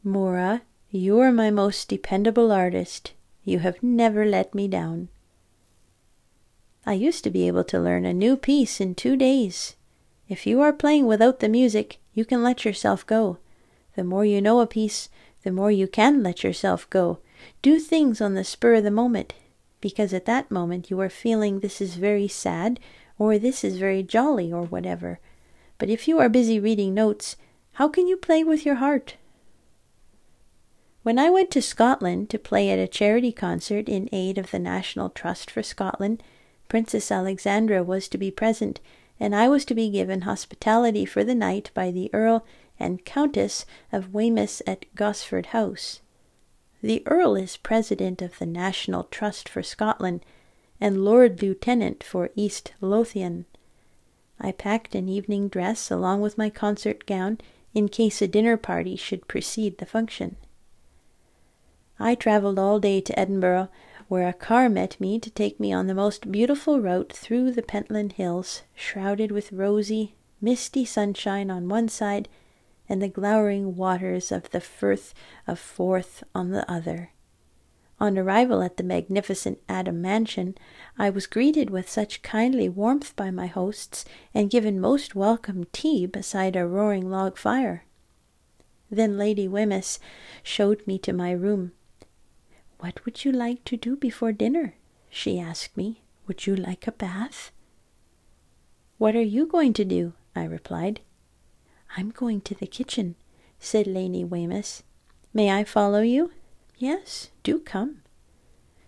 Moura, 0.06 0.61
you 0.92 1.18
are 1.18 1.33
my 1.33 1.50
most 1.50 1.88
dependable 1.88 2.52
artist. 2.52 3.12
You 3.42 3.59
have 3.59 3.83
never 3.83 4.24
let 4.24 4.54
me 4.54 4.68
down. 4.68 5.09
I 6.87 6.92
used 6.92 7.24
to 7.24 7.30
be 7.30 7.48
able 7.48 7.64
to 7.64 7.80
learn 7.80 8.04
a 8.04 8.14
new 8.14 8.37
piece 8.37 8.80
in 8.80 8.94
two 8.94 9.16
days. 9.16 9.74
If 10.28 10.46
you 10.46 10.61
are 10.61 10.72
playing 10.72 11.06
without 11.06 11.40
the 11.40 11.48
music, 11.48 11.98
you 12.14 12.24
can 12.24 12.44
let 12.44 12.64
yourself 12.64 13.04
go. 13.04 13.38
The 13.96 14.04
more 14.04 14.24
you 14.24 14.40
know 14.40 14.61
a 14.61 14.68
piece, 14.68 15.09
the 15.42 15.50
more 15.50 15.72
you 15.72 15.88
can 15.88 16.22
let 16.22 16.44
yourself 16.44 16.88
go. 16.90 17.18
Do 17.61 17.80
things 17.80 18.20
on 18.20 18.35
the 18.35 18.44
spur 18.44 18.74
of 18.74 18.85
the 18.85 18.92
moment, 18.92 19.34
because 19.80 20.14
at 20.14 20.26
that 20.26 20.49
moment 20.49 20.92
you 20.92 21.01
are 21.01 21.11
feeling 21.11 21.59
this 21.59 21.80
is 21.80 21.97
very 21.97 22.28
sad, 22.28 22.78
or 23.20 23.38
this 23.38 23.62
is 23.62 23.76
very 23.76 24.02
jolly, 24.02 24.50
or 24.50 24.62
whatever. 24.62 25.20
But 25.76 25.90
if 25.90 26.08
you 26.08 26.18
are 26.18 26.30
busy 26.30 26.58
reading 26.58 26.94
notes, 26.94 27.36
how 27.72 27.86
can 27.86 28.06
you 28.06 28.16
play 28.16 28.42
with 28.42 28.64
your 28.64 28.76
heart? 28.76 29.16
When 31.02 31.18
I 31.18 31.28
went 31.28 31.50
to 31.50 31.60
Scotland 31.60 32.30
to 32.30 32.38
play 32.38 32.70
at 32.70 32.78
a 32.78 32.88
charity 32.88 33.30
concert 33.30 33.90
in 33.90 34.08
aid 34.10 34.38
of 34.38 34.50
the 34.50 34.58
National 34.58 35.10
Trust 35.10 35.50
for 35.50 35.62
Scotland, 35.62 36.22
Princess 36.70 37.12
Alexandra 37.12 37.82
was 37.82 38.08
to 38.08 38.16
be 38.16 38.30
present, 38.30 38.80
and 39.20 39.36
I 39.36 39.48
was 39.48 39.66
to 39.66 39.74
be 39.74 39.90
given 39.90 40.22
hospitality 40.22 41.04
for 41.04 41.22
the 41.22 41.34
night 41.34 41.70
by 41.74 41.90
the 41.90 42.08
Earl 42.14 42.46
and 42.78 43.04
Countess 43.04 43.66
of 43.92 44.14
Weymouth 44.14 44.62
at 44.66 44.86
Gosford 44.94 45.46
House. 45.46 46.00
The 46.80 47.02
Earl 47.06 47.36
is 47.36 47.58
president 47.58 48.22
of 48.22 48.38
the 48.38 48.46
National 48.46 49.04
Trust 49.04 49.46
for 49.46 49.62
Scotland 49.62 50.24
and 50.81 51.05
Lord 51.05 51.43
Lieutenant 51.43 52.03
for 52.03 52.31
East 52.35 52.72
Lothian. 52.81 53.45
I 54.41 54.53
packed 54.53 54.95
an 54.95 55.09
evening 55.09 55.49
dress 55.49 55.91
along 55.91 56.22
with 56.22 56.39
my 56.39 56.49
concert 56.49 57.05
gown 57.07 57.39
in 57.74 57.89
case 57.89 58.22
a 58.22 58.28
dinner 58.28 58.57
party 58.57 58.97
should 58.97 59.28
precede 59.28 59.78
the 59.78 59.87
function. 59.87 60.37
I 61.99 62.14
travelled 62.14 62.59
all 62.59 62.81
day 62.81 63.01
to 63.03 63.18
Edinburgh, 63.18 63.68
where 64.09 64.26
a 64.26 64.33
car 64.33 64.68
met 64.68 64.99
me 64.99 65.18
to 65.18 65.31
take 65.31 65.61
me 65.61 65.72
on 65.72 65.87
the 65.87 65.95
most 65.95 66.33
beautiful 66.33 66.81
route 66.81 67.12
through 67.12 67.53
the 67.53 67.62
Pentland 67.62 68.12
Hills, 68.12 68.62
shrouded 68.74 69.31
with 69.31 69.53
rosy, 69.53 70.14
misty 70.41 70.85
sunshine 70.85 71.51
on 71.51 71.68
one 71.68 71.89
side 71.89 72.28
and 72.89 73.01
the 73.01 73.09
glowering 73.09 73.76
waters 73.76 74.33
of 74.33 74.51
the 74.51 74.61
Firth 74.61 75.14
of 75.47 75.61
Forth 75.61 76.24
on 76.35 76.51
the 76.51 76.68
other. 76.70 77.11
On 78.01 78.16
arrival 78.16 78.62
at 78.62 78.78
the 78.78 78.82
magnificent 78.82 79.61
Adam 79.68 80.01
mansion, 80.01 80.57
I 80.98 81.11
was 81.11 81.26
greeted 81.26 81.68
with 81.68 81.90
such 81.90 82.22
kindly 82.22 82.66
warmth 82.66 83.14
by 83.14 83.30
my 83.30 83.46
hosts 83.46 84.07
and 84.32 84.48
given 84.48 84.80
most 84.80 85.14
welcome 85.14 85.66
tea 85.72 86.07
beside 86.07 86.57
a 86.57 86.66
roaring 86.66 87.11
log 87.11 87.36
fire. 87.36 87.84
Then 88.90 89.18
Lady 89.18 89.46
Wemyss 89.46 89.98
showed 90.42 90.86
me 90.86 90.98
to 91.01 91.12
my 91.12 91.32
room. 91.32 91.72
What 92.78 93.05
would 93.05 93.26
you 93.26 93.32
like 93.32 93.64
to 93.66 93.76
do 93.76 93.96
before 93.96 94.32
dinner? 94.32 94.74
she 95.11 95.38
asked 95.38 95.76
me. 95.76 96.01
Would 96.26 96.46
you 96.46 96.57
like 96.57 96.86
a 96.86 96.92
bath? 96.92 97.51
What 98.96 99.14
are 99.14 99.22
you 99.22 99.46
going 99.46 99.74
to 99.74 99.84
do? 99.84 100.14
I 100.34 100.44
replied. 100.44 101.01
I'm 101.96 102.11
going 102.11 102.40
to 102.42 102.55
the 102.55 102.66
kitchen, 102.66 103.16
said 103.59 103.86
Lady 103.86 104.24
Wemyss. 104.24 104.84
May 105.34 105.51
I 105.51 105.64
follow 105.64 106.01
you? 106.01 106.30
Yes, 106.81 107.28
do 107.43 107.59
come. 107.59 108.01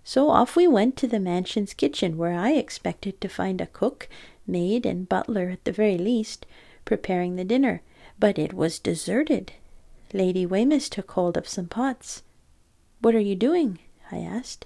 So 0.02 0.30
off 0.30 0.56
we 0.56 0.66
went 0.66 0.96
to 0.96 1.06
the 1.06 1.20
mansion's 1.20 1.74
kitchen, 1.74 2.16
where 2.16 2.32
I 2.32 2.52
expected 2.52 3.20
to 3.20 3.28
find 3.28 3.60
a 3.60 3.66
cook, 3.66 4.08
maid, 4.46 4.86
and 4.86 5.06
butler 5.06 5.50
at 5.50 5.62
the 5.66 5.72
very 5.72 5.98
least, 5.98 6.46
preparing 6.86 7.36
the 7.36 7.44
dinner, 7.44 7.82
but 8.18 8.38
it 8.38 8.54
was 8.54 8.78
deserted. 8.78 9.52
Lady 10.14 10.46
Weymouth 10.46 10.88
took 10.88 11.10
hold 11.10 11.36
of 11.36 11.46
some 11.46 11.66
pots. 11.66 12.22
What 13.02 13.14
are 13.14 13.20
you 13.20 13.34
doing? 13.34 13.78
I 14.10 14.20
asked. 14.20 14.64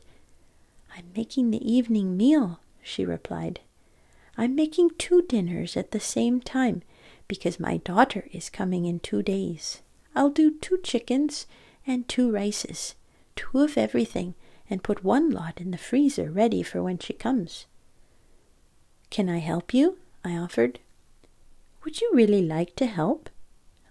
I'm 0.97 1.07
making 1.17 1.51
the 1.51 1.69
evening 1.69 2.17
meal, 2.17 2.61
she 2.81 3.05
replied. 3.05 3.59
I'm 4.39 4.55
making 4.55 4.91
two 4.99 5.23
dinners 5.23 5.77
at 5.77 5.91
the 5.91 5.99
same 5.99 6.41
time 6.41 6.83
because 7.27 7.59
my 7.59 7.79
daughter 7.79 8.29
is 8.31 8.51
coming 8.51 8.85
in 8.85 9.01
two 9.01 9.25
days. 9.25 9.83
I'll 10.15 10.31
do 10.31 10.53
two 10.53 10.79
chickens 10.79 11.49
and 11.85 12.09
two 12.09 12.31
rices 12.31 12.95
two 13.37 13.61
of 13.61 13.79
everything, 13.79 14.35
and 14.69 14.83
put 14.83 15.05
one 15.05 15.31
lot 15.31 15.61
in 15.61 15.71
the 15.71 15.79
freezer 15.79 16.31
ready 16.31 16.63
for 16.63 16.83
when 16.83 16.99
she 16.99 17.13
comes. 17.13 17.67
Can 19.11 19.29
I 19.29 19.39
help 19.39 19.73
you? 19.73 19.99
I 20.25 20.37
offered. 20.37 20.81
Would 21.85 22.01
you 22.01 22.11
really 22.13 22.43
like 22.43 22.75
to 22.77 22.87
help? 22.87 23.31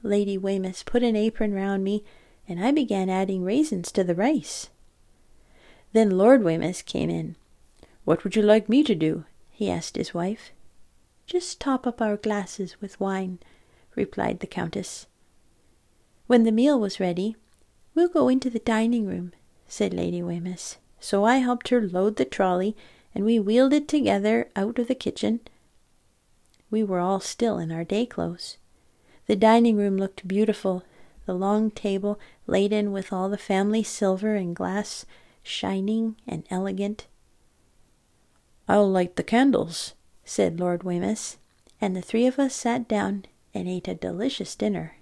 Lady 0.04 0.38
Weymouth 0.38 0.86
put 0.86 1.02
an 1.02 1.16
apron 1.16 1.54
round 1.54 1.84
me, 1.84 2.04
and 2.48 2.64
I 2.64 2.72
began 2.72 3.10
adding 3.10 3.44
raisins 3.44 3.92
to 3.94 4.04
the 4.04 4.16
rice. 4.16 4.70
Then 5.94 6.18
Lord 6.18 6.44
Weymouth 6.44 6.86
came 6.86 7.10
in. 7.10 7.38
What 8.04 8.24
would 8.24 8.36
you 8.36 8.42
like 8.42 8.68
me 8.68 8.84
to 8.84 8.94
do? 8.94 9.24
he 9.50 9.72
asked 9.72 9.96
his 9.96 10.14
wife. 10.14 10.52
Just 11.26 11.60
top 11.60 11.88
up 11.88 12.02
our 12.02 12.18
glasses 12.18 12.80
with 12.82 13.00
wine, 13.00 13.40
replied 13.96 14.42
the 14.42 14.48
Countess. 14.48 15.08
When 16.28 16.44
the 16.44 16.52
meal 16.52 16.80
was 16.80 17.00
ready, 17.00 17.36
We'll 17.96 18.10
go 18.10 18.28
into 18.28 18.50
the 18.50 18.60
dining 18.60 19.08
room, 19.08 19.32
said 19.70 19.94
Lady 19.94 20.22
Wemyss. 20.22 20.78
So 21.00 21.24
I 21.24 21.38
helped 21.38 21.70
her 21.70 21.82
load 21.82 22.18
the 22.18 22.26
trolley, 22.26 22.76
and 23.14 23.24
we 23.24 23.40
wheeled 23.40 23.72
it 23.72 23.88
together 23.88 24.50
out 24.54 24.78
of 24.78 24.90
the 24.90 24.96
kitchen. 24.96 25.40
We 26.70 26.84
were 26.84 27.00
all 27.00 27.22
still 27.22 27.58
in 27.58 27.72
our 27.72 27.86
day 27.86 28.06
clothes. 28.06 28.58
The 29.28 29.38
dining 29.38 29.78
room 29.78 29.96
looked 29.98 30.28
beautiful, 30.28 30.84
the 31.26 31.34
long 31.34 31.72
table 31.72 32.20
laden 32.48 32.92
with 32.92 33.14
all 33.14 33.30
the 33.30 33.38
family 33.38 33.82
silver 33.82 34.36
and 34.36 34.54
glass, 34.54 35.06
shining 35.42 36.18
and 36.28 36.46
elegant. 36.50 37.08
I'll 38.68 38.90
light 38.90 39.16
the 39.16 39.24
candles, 39.24 39.94
said 40.26 40.60
Lord 40.60 40.84
Wemyss, 40.84 41.38
and 41.80 41.96
the 41.96 42.02
three 42.02 42.26
of 42.26 42.40
us 42.40 42.54
sat 42.54 42.90
down 42.90 43.26
and 43.54 43.70
ate 43.70 43.88
a 43.88 43.96
delicious 43.96 44.56
dinner. 44.56 44.98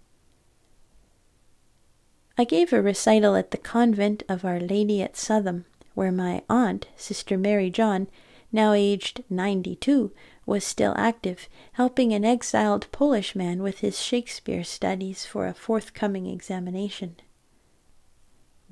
I 2.36 2.46
gave 2.46 2.74
a 2.74 2.82
recital 2.82 3.36
at 3.36 3.52
the 3.52 3.58
convent 3.58 4.24
of 4.28 4.44
Our 4.44 4.60
Lady 4.60 5.04
at 5.04 5.16
Southam, 5.16 5.66
where 5.94 6.12
my 6.12 6.42
aunt, 6.50 6.88
Sister 6.98 7.38
Mary 7.38 7.70
John, 7.70 8.08
now 8.52 8.74
aged 8.74 9.24
ninety 9.30 9.76
two, 9.76 10.12
was 10.46 10.64
still 10.64 10.96
active, 10.98 11.48
helping 11.74 12.12
an 12.12 12.26
exiled 12.26 12.92
Polish 12.92 13.36
man 13.36 13.62
with 13.62 13.80
his 13.80 14.02
Shakespeare 14.02 14.64
studies 14.64 15.26
for 15.26 15.46
a 15.46 15.54
forthcoming 15.54 16.26
examination. 16.26 17.18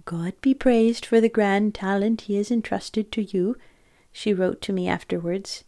God 0.05 0.33
be 0.41 0.55
praised 0.55 1.05
for 1.05 1.21
the 1.21 1.29
grand 1.29 1.75
talent 1.75 2.21
he 2.21 2.37
has 2.37 2.49
entrusted 2.49 3.11
to 3.11 3.21
you, 3.21 3.57
she 4.11 4.33
wrote 4.33 4.61
to 4.61 4.73
me 4.73 4.87
afterwards. 4.87 5.63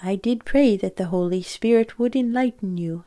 I 0.00 0.14
did 0.14 0.44
pray 0.44 0.76
that 0.76 0.96
the 0.96 1.06
Holy 1.06 1.42
Spirit 1.42 1.98
would 1.98 2.14
enlighten 2.14 2.78
you 2.78 3.04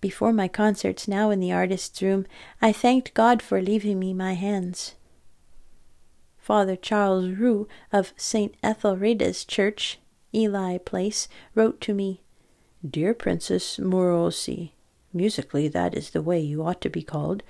before 0.00 0.32
my 0.32 0.48
concerts 0.48 1.08
now 1.08 1.30
in 1.30 1.40
the 1.40 1.52
artist's 1.52 2.00
room, 2.02 2.26
I 2.62 2.72
thanked 2.72 3.14
God 3.14 3.42
for 3.42 3.60
leaving 3.60 3.98
me 3.98 4.14
my 4.14 4.34
hands. 4.34 4.94
Father 6.38 6.76
Charles 6.76 7.30
Roux 7.30 7.68
of 7.92 8.12
St. 8.16 8.54
Etheldreda's 8.62 9.44
Church, 9.44 9.98
Ely 10.34 10.78
Place, 10.78 11.28
wrote 11.54 11.80
to 11.82 11.92
me, 11.92 12.22
Dear 12.88 13.12
Princess 13.12 13.78
Morosi, 13.78 14.70
musically 15.12 15.68
that 15.68 15.94
is 15.94 16.10
the 16.10 16.22
way 16.22 16.40
you 16.40 16.64
ought 16.64 16.80
to 16.80 16.88
be 16.88 17.02
called. 17.02 17.42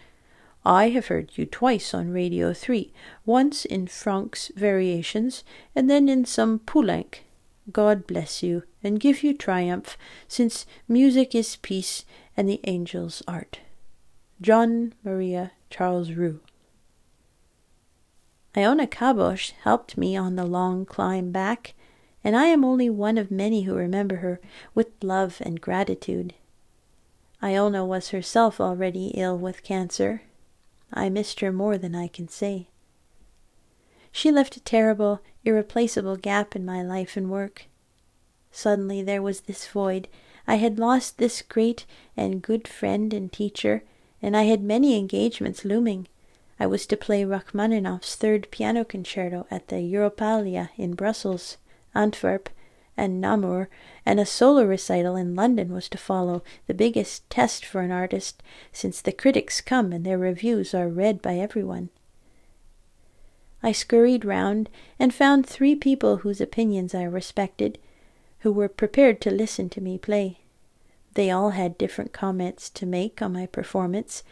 I 0.64 0.88
have 0.88 1.06
heard 1.06 1.30
you 1.36 1.46
twice 1.46 1.94
on 1.94 2.10
Radio 2.10 2.52
3, 2.52 2.92
once 3.24 3.64
in 3.64 3.86
Franck's 3.86 4.50
Variations, 4.56 5.44
and 5.76 5.88
then 5.88 6.08
in 6.08 6.24
some 6.24 6.58
Poulenc. 6.58 7.20
God 7.72 8.06
bless 8.06 8.42
you, 8.42 8.62
and 8.82 9.00
give 9.00 9.22
you 9.22 9.34
triumph, 9.34 9.98
since 10.26 10.64
music 10.86 11.34
is 11.34 11.56
peace 11.56 12.04
and 12.36 12.48
the 12.48 12.64
angel's 12.64 13.22
art. 13.28 13.60
John 14.40 14.94
Maria 15.04 15.52
Charles 15.70 16.12
Roux. 16.12 16.40
Ilona 18.54 18.88
Kabos 18.88 19.52
helped 19.62 19.96
me 19.96 20.16
on 20.16 20.36
the 20.36 20.46
long 20.46 20.86
climb 20.86 21.30
back, 21.30 21.74
and 22.24 22.36
I 22.36 22.46
am 22.46 22.64
only 22.64 22.88
one 22.88 23.18
of 23.18 23.30
many 23.30 23.62
who 23.62 23.74
remember 23.74 24.16
her 24.16 24.40
with 24.74 24.88
love 25.02 25.38
and 25.40 25.60
gratitude. 25.60 26.34
Ilona 27.42 27.86
was 27.86 28.10
herself 28.10 28.60
already 28.60 29.08
ill 29.08 29.38
with 29.38 29.62
cancer. 29.62 30.22
I 30.92 31.08
missed 31.08 31.40
her 31.40 31.52
more 31.52 31.78
than 31.78 31.94
I 31.94 32.08
can 32.08 32.28
say. 32.28 32.68
She 34.10 34.32
left 34.32 34.56
a 34.56 34.60
terrible, 34.60 35.20
irreplaceable 35.48 36.16
gap 36.16 36.54
in 36.54 36.64
my 36.64 36.82
life 36.82 37.16
and 37.16 37.30
work. 37.30 37.66
Suddenly 38.52 39.02
there 39.02 39.22
was 39.22 39.40
this 39.40 39.66
void 39.66 40.06
I 40.46 40.56
had 40.56 40.78
lost 40.78 41.18
this 41.18 41.42
great 41.42 41.84
and 42.16 42.40
good 42.40 42.68
friend 42.68 43.12
and 43.12 43.30
teacher, 43.30 43.82
and 44.22 44.36
I 44.36 44.44
had 44.44 44.62
many 44.62 44.98
engagements 44.98 45.64
looming. 45.64 46.06
I 46.58 46.66
was 46.66 46.86
to 46.86 46.96
play 46.96 47.24
Rachmaninoff's 47.24 48.14
third 48.14 48.50
piano 48.50 48.84
concerto 48.84 49.46
at 49.50 49.68
the 49.68 49.76
Europalia 49.76 50.70
in 50.76 50.94
Brussels, 50.94 51.58
Antwerp, 51.94 52.48
and 52.96 53.20
Namur, 53.20 53.68
and 54.04 54.18
a 54.18 54.26
solo 54.26 54.64
recital 54.64 55.16
in 55.16 55.34
London 55.34 55.72
was 55.72 55.88
to 55.90 55.98
follow, 55.98 56.42
the 56.66 56.74
biggest 56.74 57.28
test 57.30 57.64
for 57.64 57.80
an 57.80 57.92
artist, 57.92 58.42
since 58.72 59.00
the 59.00 59.12
critics 59.12 59.60
come 59.60 59.92
and 59.92 60.04
their 60.04 60.18
reviews 60.18 60.74
are 60.74 60.88
read 60.88 61.22
by 61.22 61.36
everyone. 61.36 61.90
I 63.62 63.72
scurried 63.72 64.24
round 64.24 64.68
and 64.98 65.12
found 65.12 65.46
three 65.46 65.74
people 65.74 66.18
whose 66.18 66.40
opinions 66.40 66.94
I 66.94 67.02
respected, 67.02 67.78
who 68.40 68.52
were 68.52 68.68
prepared 68.68 69.20
to 69.22 69.30
listen 69.30 69.68
to 69.70 69.80
me 69.80 69.98
play. 69.98 70.38
They 71.14 71.30
all 71.30 71.50
had 71.50 71.78
different 71.78 72.12
comments 72.12 72.70
to 72.70 72.86
make 72.86 73.20
on 73.20 73.32
my 73.32 73.46
performance, 73.46 74.22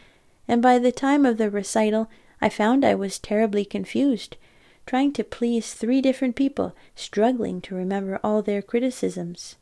and 0.47 0.61
by 0.61 0.79
the 0.79 0.91
time 0.91 1.25
of 1.25 1.37
the 1.37 1.49
recital 1.49 2.09
I 2.39 2.49
found 2.49 2.85
I 2.85 2.95
was 2.95 3.19
terribly 3.19 3.65
confused, 3.65 4.37
trying 4.85 5.11
to 5.13 5.23
please 5.23 5.73
three 5.73 6.01
different 6.01 6.35
people, 6.35 6.73
struggling 6.95 7.59
to 7.61 7.75
remember 7.75 8.19
all 8.23 8.41
their 8.41 8.61
criticisms. 8.61 9.57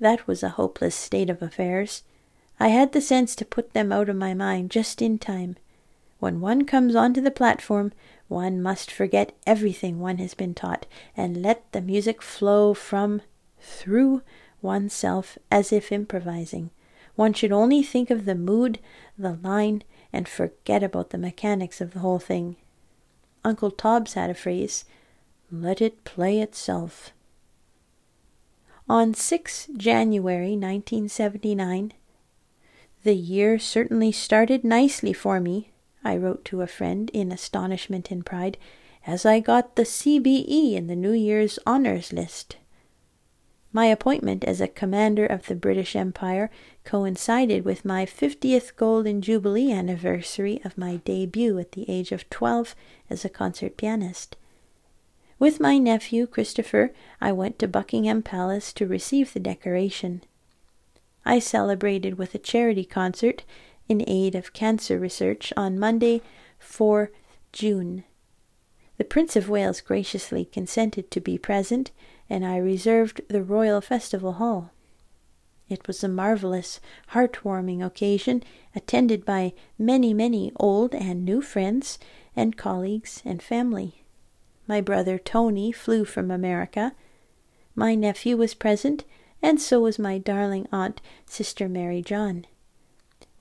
That 0.00 0.26
was 0.26 0.42
a 0.42 0.50
hopeless 0.50 0.94
state 0.94 1.28
of 1.28 1.42
affairs. 1.42 2.02
I 2.58 2.68
had 2.68 2.92
the 2.92 3.00
sense 3.00 3.36
to 3.36 3.44
put 3.44 3.74
them 3.74 3.92
out 3.92 4.08
of 4.08 4.16
my 4.16 4.32
mind 4.32 4.70
just 4.70 5.02
in 5.02 5.18
time. 5.18 5.56
When 6.18 6.40
one 6.40 6.64
comes 6.64 6.94
onto 6.94 7.20
the 7.20 7.30
platform, 7.30 7.92
one 8.28 8.62
must 8.62 8.90
forget 8.90 9.32
everything 9.46 10.00
one 10.00 10.18
has 10.18 10.34
been 10.34 10.54
taught, 10.54 10.86
and 11.16 11.42
let 11.42 11.70
the 11.72 11.80
music 11.80 12.22
flow 12.22 12.74
from 12.74 13.22
through 13.60 14.22
oneself 14.62 15.36
as 15.50 15.72
if 15.72 15.92
improvising. 15.92 16.70
One 17.16 17.32
should 17.32 17.52
only 17.52 17.82
think 17.82 18.10
of 18.10 18.24
the 18.24 18.34
mood, 18.34 18.78
the 19.18 19.38
line, 19.42 19.82
and 20.12 20.26
forget 20.26 20.82
about 20.82 21.10
the 21.10 21.18
mechanics 21.18 21.80
of 21.80 21.92
the 21.92 22.00
whole 22.00 22.18
thing. 22.18 22.56
Uncle 23.44 23.70
Tobbs 23.70 24.14
had 24.14 24.30
a 24.30 24.34
phrase, 24.34 24.84
let 25.50 25.82
it 25.82 26.04
play 26.04 26.40
itself. 26.40 27.12
On 28.88 29.14
6 29.14 29.68
January 29.76 30.56
1979, 30.56 31.92
the 33.02 33.14
year 33.14 33.58
certainly 33.58 34.10
started 34.10 34.64
nicely 34.64 35.12
for 35.12 35.40
me, 35.40 35.70
I 36.04 36.16
wrote 36.16 36.44
to 36.46 36.60
a 36.60 36.66
friend 36.66 37.10
in 37.14 37.32
astonishment 37.32 38.10
and 38.10 38.24
pride, 38.24 38.58
as 39.06 39.24
I 39.24 39.40
got 39.40 39.76
the 39.76 39.82
CBE 39.82 40.74
in 40.74 40.86
the 40.86 40.96
New 40.96 41.12
Year's 41.12 41.58
honors 41.66 42.12
list. 42.12 42.56
My 43.72 43.86
appointment 43.86 44.44
as 44.44 44.60
a 44.60 44.68
commander 44.68 45.26
of 45.26 45.46
the 45.46 45.56
British 45.56 45.96
Empire 45.96 46.48
coincided 46.84 47.64
with 47.64 47.84
my 47.84 48.06
50th 48.06 48.76
Golden 48.76 49.20
Jubilee 49.20 49.72
anniversary 49.72 50.60
of 50.64 50.78
my 50.78 50.96
debut 50.98 51.58
at 51.58 51.72
the 51.72 51.84
age 51.90 52.12
of 52.12 52.30
12 52.30 52.76
as 53.10 53.24
a 53.24 53.28
concert 53.28 53.76
pianist. 53.76 54.36
With 55.40 55.58
my 55.58 55.78
nephew 55.78 56.28
Christopher, 56.28 56.92
I 57.20 57.32
went 57.32 57.58
to 57.58 57.66
Buckingham 57.66 58.22
Palace 58.22 58.72
to 58.74 58.86
receive 58.86 59.32
the 59.32 59.40
decoration. 59.40 60.22
I 61.24 61.40
celebrated 61.40 62.16
with 62.16 62.34
a 62.34 62.38
charity 62.38 62.84
concert 62.84 63.42
in 63.88 64.02
aid 64.08 64.34
of 64.34 64.52
cancer 64.52 64.98
research 64.98 65.52
on 65.56 65.78
Monday, 65.78 66.22
4 66.58 67.10
June. 67.52 68.04
The 68.96 69.04
Prince 69.04 69.36
of 69.36 69.48
Wales 69.48 69.80
graciously 69.80 70.44
consented 70.44 71.10
to 71.10 71.20
be 71.20 71.36
present, 71.36 71.90
and 72.30 72.46
I 72.46 72.56
reserved 72.56 73.20
the 73.28 73.42
Royal 73.42 73.80
Festival 73.80 74.34
Hall. 74.34 74.70
It 75.68 75.86
was 75.86 76.04
a 76.04 76.08
marvelous, 76.08 76.78
heart-warming 77.08 77.82
occasion, 77.82 78.42
attended 78.74 79.24
by 79.24 79.54
many, 79.78 80.14
many 80.14 80.52
old 80.56 80.94
and 80.94 81.24
new 81.24 81.40
friends, 81.40 81.98
and 82.36 82.56
colleagues 82.56 83.22
and 83.24 83.42
family. 83.42 84.04
My 84.66 84.80
brother 84.80 85.18
Tony 85.18 85.72
flew 85.72 86.04
from 86.04 86.30
America. 86.30 86.94
My 87.74 87.94
nephew 87.94 88.36
was 88.36 88.54
present, 88.54 89.04
and 89.42 89.60
so 89.60 89.80
was 89.80 89.98
my 89.98 90.18
darling 90.18 90.68
aunt, 90.72 91.00
Sister 91.26 91.68
Mary 91.68 92.02
John. 92.02 92.46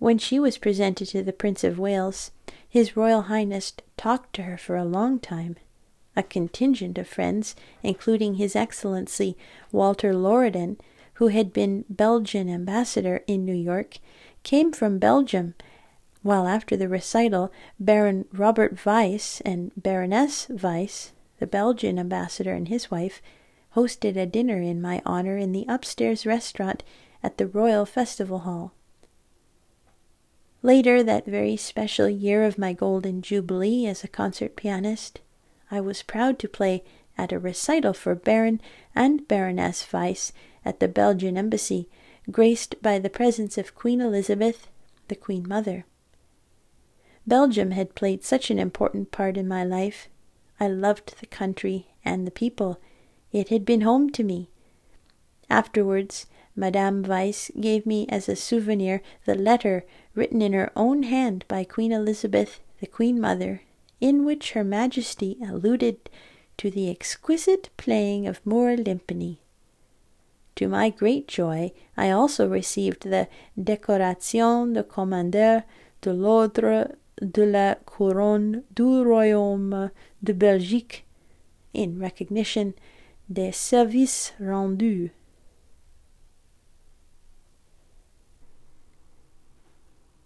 When 0.04 0.18
she 0.18 0.38
was 0.38 0.58
presented 0.58 1.08
to 1.08 1.24
the 1.24 1.32
Prince 1.32 1.64
of 1.64 1.80
Wales, 1.80 2.32
His 2.68 2.98
Royal 2.98 3.22
Highness 3.22 3.72
talked 3.96 4.34
to 4.36 4.42
her 4.44 4.58
for 4.58 4.76
a 4.76 4.84
long 4.84 5.18
time. 5.18 5.56
A 6.18 6.24
contingent 6.24 6.98
of 6.98 7.08
friends, 7.08 7.56
including 7.84 8.34
His 8.34 8.54
Excellency 8.54 9.38
Walter 9.72 10.14
Loridan, 10.14 10.78
who 11.14 11.30
had 11.30 11.54
been 11.54 11.86
Belgian 11.90 12.50
ambassador 12.50 13.24
in 13.28 13.46
New 13.46 13.56
York, 13.56 14.00
came 14.44 14.74
from 14.74 15.00
Belgium, 15.00 15.54
while 16.22 16.48
after 16.48 16.76
the 16.76 16.90
recital 16.90 17.50
Baron 17.80 18.26
Robert 18.34 18.86
Weiss 18.86 19.40
and 19.46 19.72
Baroness 19.78 20.50
Weiss, 20.50 21.14
the 21.40 21.48
Belgian 21.48 21.98
ambassador 21.98 22.52
and 22.52 22.68
his 22.68 22.92
wife, 22.92 23.22
hosted 23.74 24.18
a 24.18 24.26
dinner 24.26 24.60
in 24.60 24.82
my 24.82 25.02
honor 25.06 25.38
in 25.38 25.54
the 25.54 25.66
upstairs 25.70 26.26
restaurant 26.26 26.84
at 27.24 27.38
the 27.38 27.48
Royal 27.48 27.86
Festival 27.86 28.40
Hall. 28.40 28.74
Later, 30.66 31.04
that 31.04 31.26
very 31.26 31.58
special 31.58 32.08
year 32.08 32.46
of 32.46 32.58
my 32.58 32.72
Golden 32.72 33.22
Jubilee 33.22 33.86
as 33.86 34.04
a 34.06 34.08
concert 34.08 34.56
pianist, 34.56 35.20
I 35.70 35.82
was 35.82 36.04
proud 36.04 36.40
to 36.40 36.48
play 36.48 36.86
at 37.18 37.34
a 37.34 37.38
recital 37.38 37.92
for 37.94 38.16
Baron 38.16 38.62
and 38.96 39.28
Baroness 39.28 39.86
Weiss 39.92 40.32
at 40.64 40.80
the 40.80 40.88
Belgian 40.88 41.38
Embassy, 41.38 41.90
graced 42.32 42.82
by 42.82 42.98
the 42.98 43.10
presence 43.10 43.58
of 43.58 43.76
Queen 43.76 44.00
Elizabeth, 44.00 44.70
the 45.10 45.16
Queen 45.16 45.46
Mother. 45.46 45.86
Belgium 47.28 47.72
had 47.72 47.94
played 47.94 48.24
such 48.24 48.50
an 48.50 48.58
important 48.58 49.12
part 49.12 49.36
in 49.36 49.50
my 49.50 49.66
life. 49.66 50.08
I 50.62 50.70
loved 50.70 51.20
the 51.20 51.26
country 51.26 51.88
and 52.06 52.26
the 52.26 52.32
people. 52.32 52.80
It 53.34 53.50
had 53.50 53.66
been 53.66 53.82
home 53.82 54.12
to 54.12 54.24
me. 54.24 54.50
Afterwards, 55.50 56.26
Madame 56.56 57.02
Weiss 57.04 57.50
gave 57.60 57.86
me 57.86 58.06
as 58.10 58.30
a 58.30 58.36
souvenir 58.36 59.02
the 59.26 59.36
letter 59.36 59.86
written 60.14 60.42
in 60.42 60.54
her 60.54 60.72
own 60.76 61.04
hand 61.04 61.46
by 61.48 61.64
Queen 61.64 61.92
Elizabeth, 61.92 62.60
the 62.80 62.88
Queen 62.88 63.20
Mother, 63.20 63.62
in 64.00 64.24
which 64.26 64.52
Her 64.52 64.64
Majesty 64.64 65.38
alluded 65.42 66.10
to 66.58 66.70
the 66.70 66.90
exquisite 66.90 67.70
playing 67.78 68.28
of 68.28 68.44
Moura 68.46 68.78
Lympany. 68.78 69.38
To 70.58 70.68
my 70.68 70.90
great 70.92 71.28
joy, 71.28 71.72
I 71.98 72.12
also 72.12 72.48
received 72.48 73.04
the 73.04 73.28
Décoration 73.60 74.74
de 74.74 74.84
Commandeur 74.84 75.64
de 76.02 76.14
l'Ordre 76.14 76.96
de 77.20 77.46
la 77.46 77.76
Couronne 77.86 78.64
du 78.74 79.04
Royaume 79.04 79.90
de 80.24 80.34
Belgique 80.34 81.06
in 81.74 82.00
recognition 82.00 82.74
des 83.32 83.52
services 83.52 84.34
rendus 84.40 85.12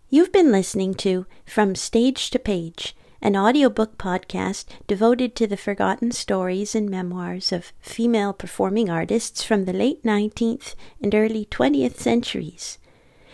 You've 0.09 0.31
been 0.31 0.53
listening 0.53 0.93
to 0.95 1.25
From 1.45 1.75
Stage 1.75 2.29
to 2.29 2.39
Page, 2.39 2.95
an 3.21 3.35
audiobook 3.35 3.97
podcast 3.97 4.63
devoted 4.87 5.35
to 5.35 5.47
the 5.47 5.57
forgotten 5.57 6.13
stories 6.13 6.73
and 6.73 6.89
memoirs 6.89 7.51
of 7.51 7.73
female 7.81 8.31
performing 8.31 8.89
artists 8.89 9.43
from 9.43 9.65
the 9.65 9.73
late 9.73 10.03
19th 10.03 10.75
and 11.01 11.13
early 11.13 11.43
20th 11.51 11.97
centuries. 11.97 12.77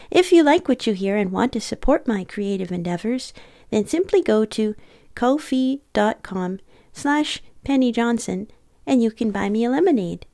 If 0.09 0.31
you 0.31 0.41
like 0.41 0.67
what 0.67 0.87
you 0.87 0.93
hear 0.93 1.15
and 1.15 1.31
want 1.31 1.53
to 1.53 1.61
support 1.61 2.07
my 2.07 2.23
creative 2.23 2.71
endeavors, 2.71 3.33
then 3.69 3.85
simply 3.85 4.23
go 4.23 4.43
to 4.43 4.73
ko-fi.com 5.13 6.59
slash 6.91 7.43
Penny 7.63 7.91
Johnson 7.91 8.47
and 8.87 9.03
you 9.03 9.11
can 9.11 9.29
buy 9.29 9.47
me 9.47 9.63
a 9.63 9.69
lemonade. 9.69 10.25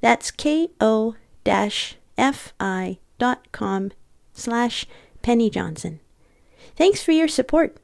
That's 0.00 0.30
ko-fi.com 0.30 0.72
slash 4.32 4.86
Penny 5.26 5.50
Johnson. 5.50 5.98
Thanks 6.76 7.02
for 7.02 7.10
your 7.10 7.26
support. 7.26 7.76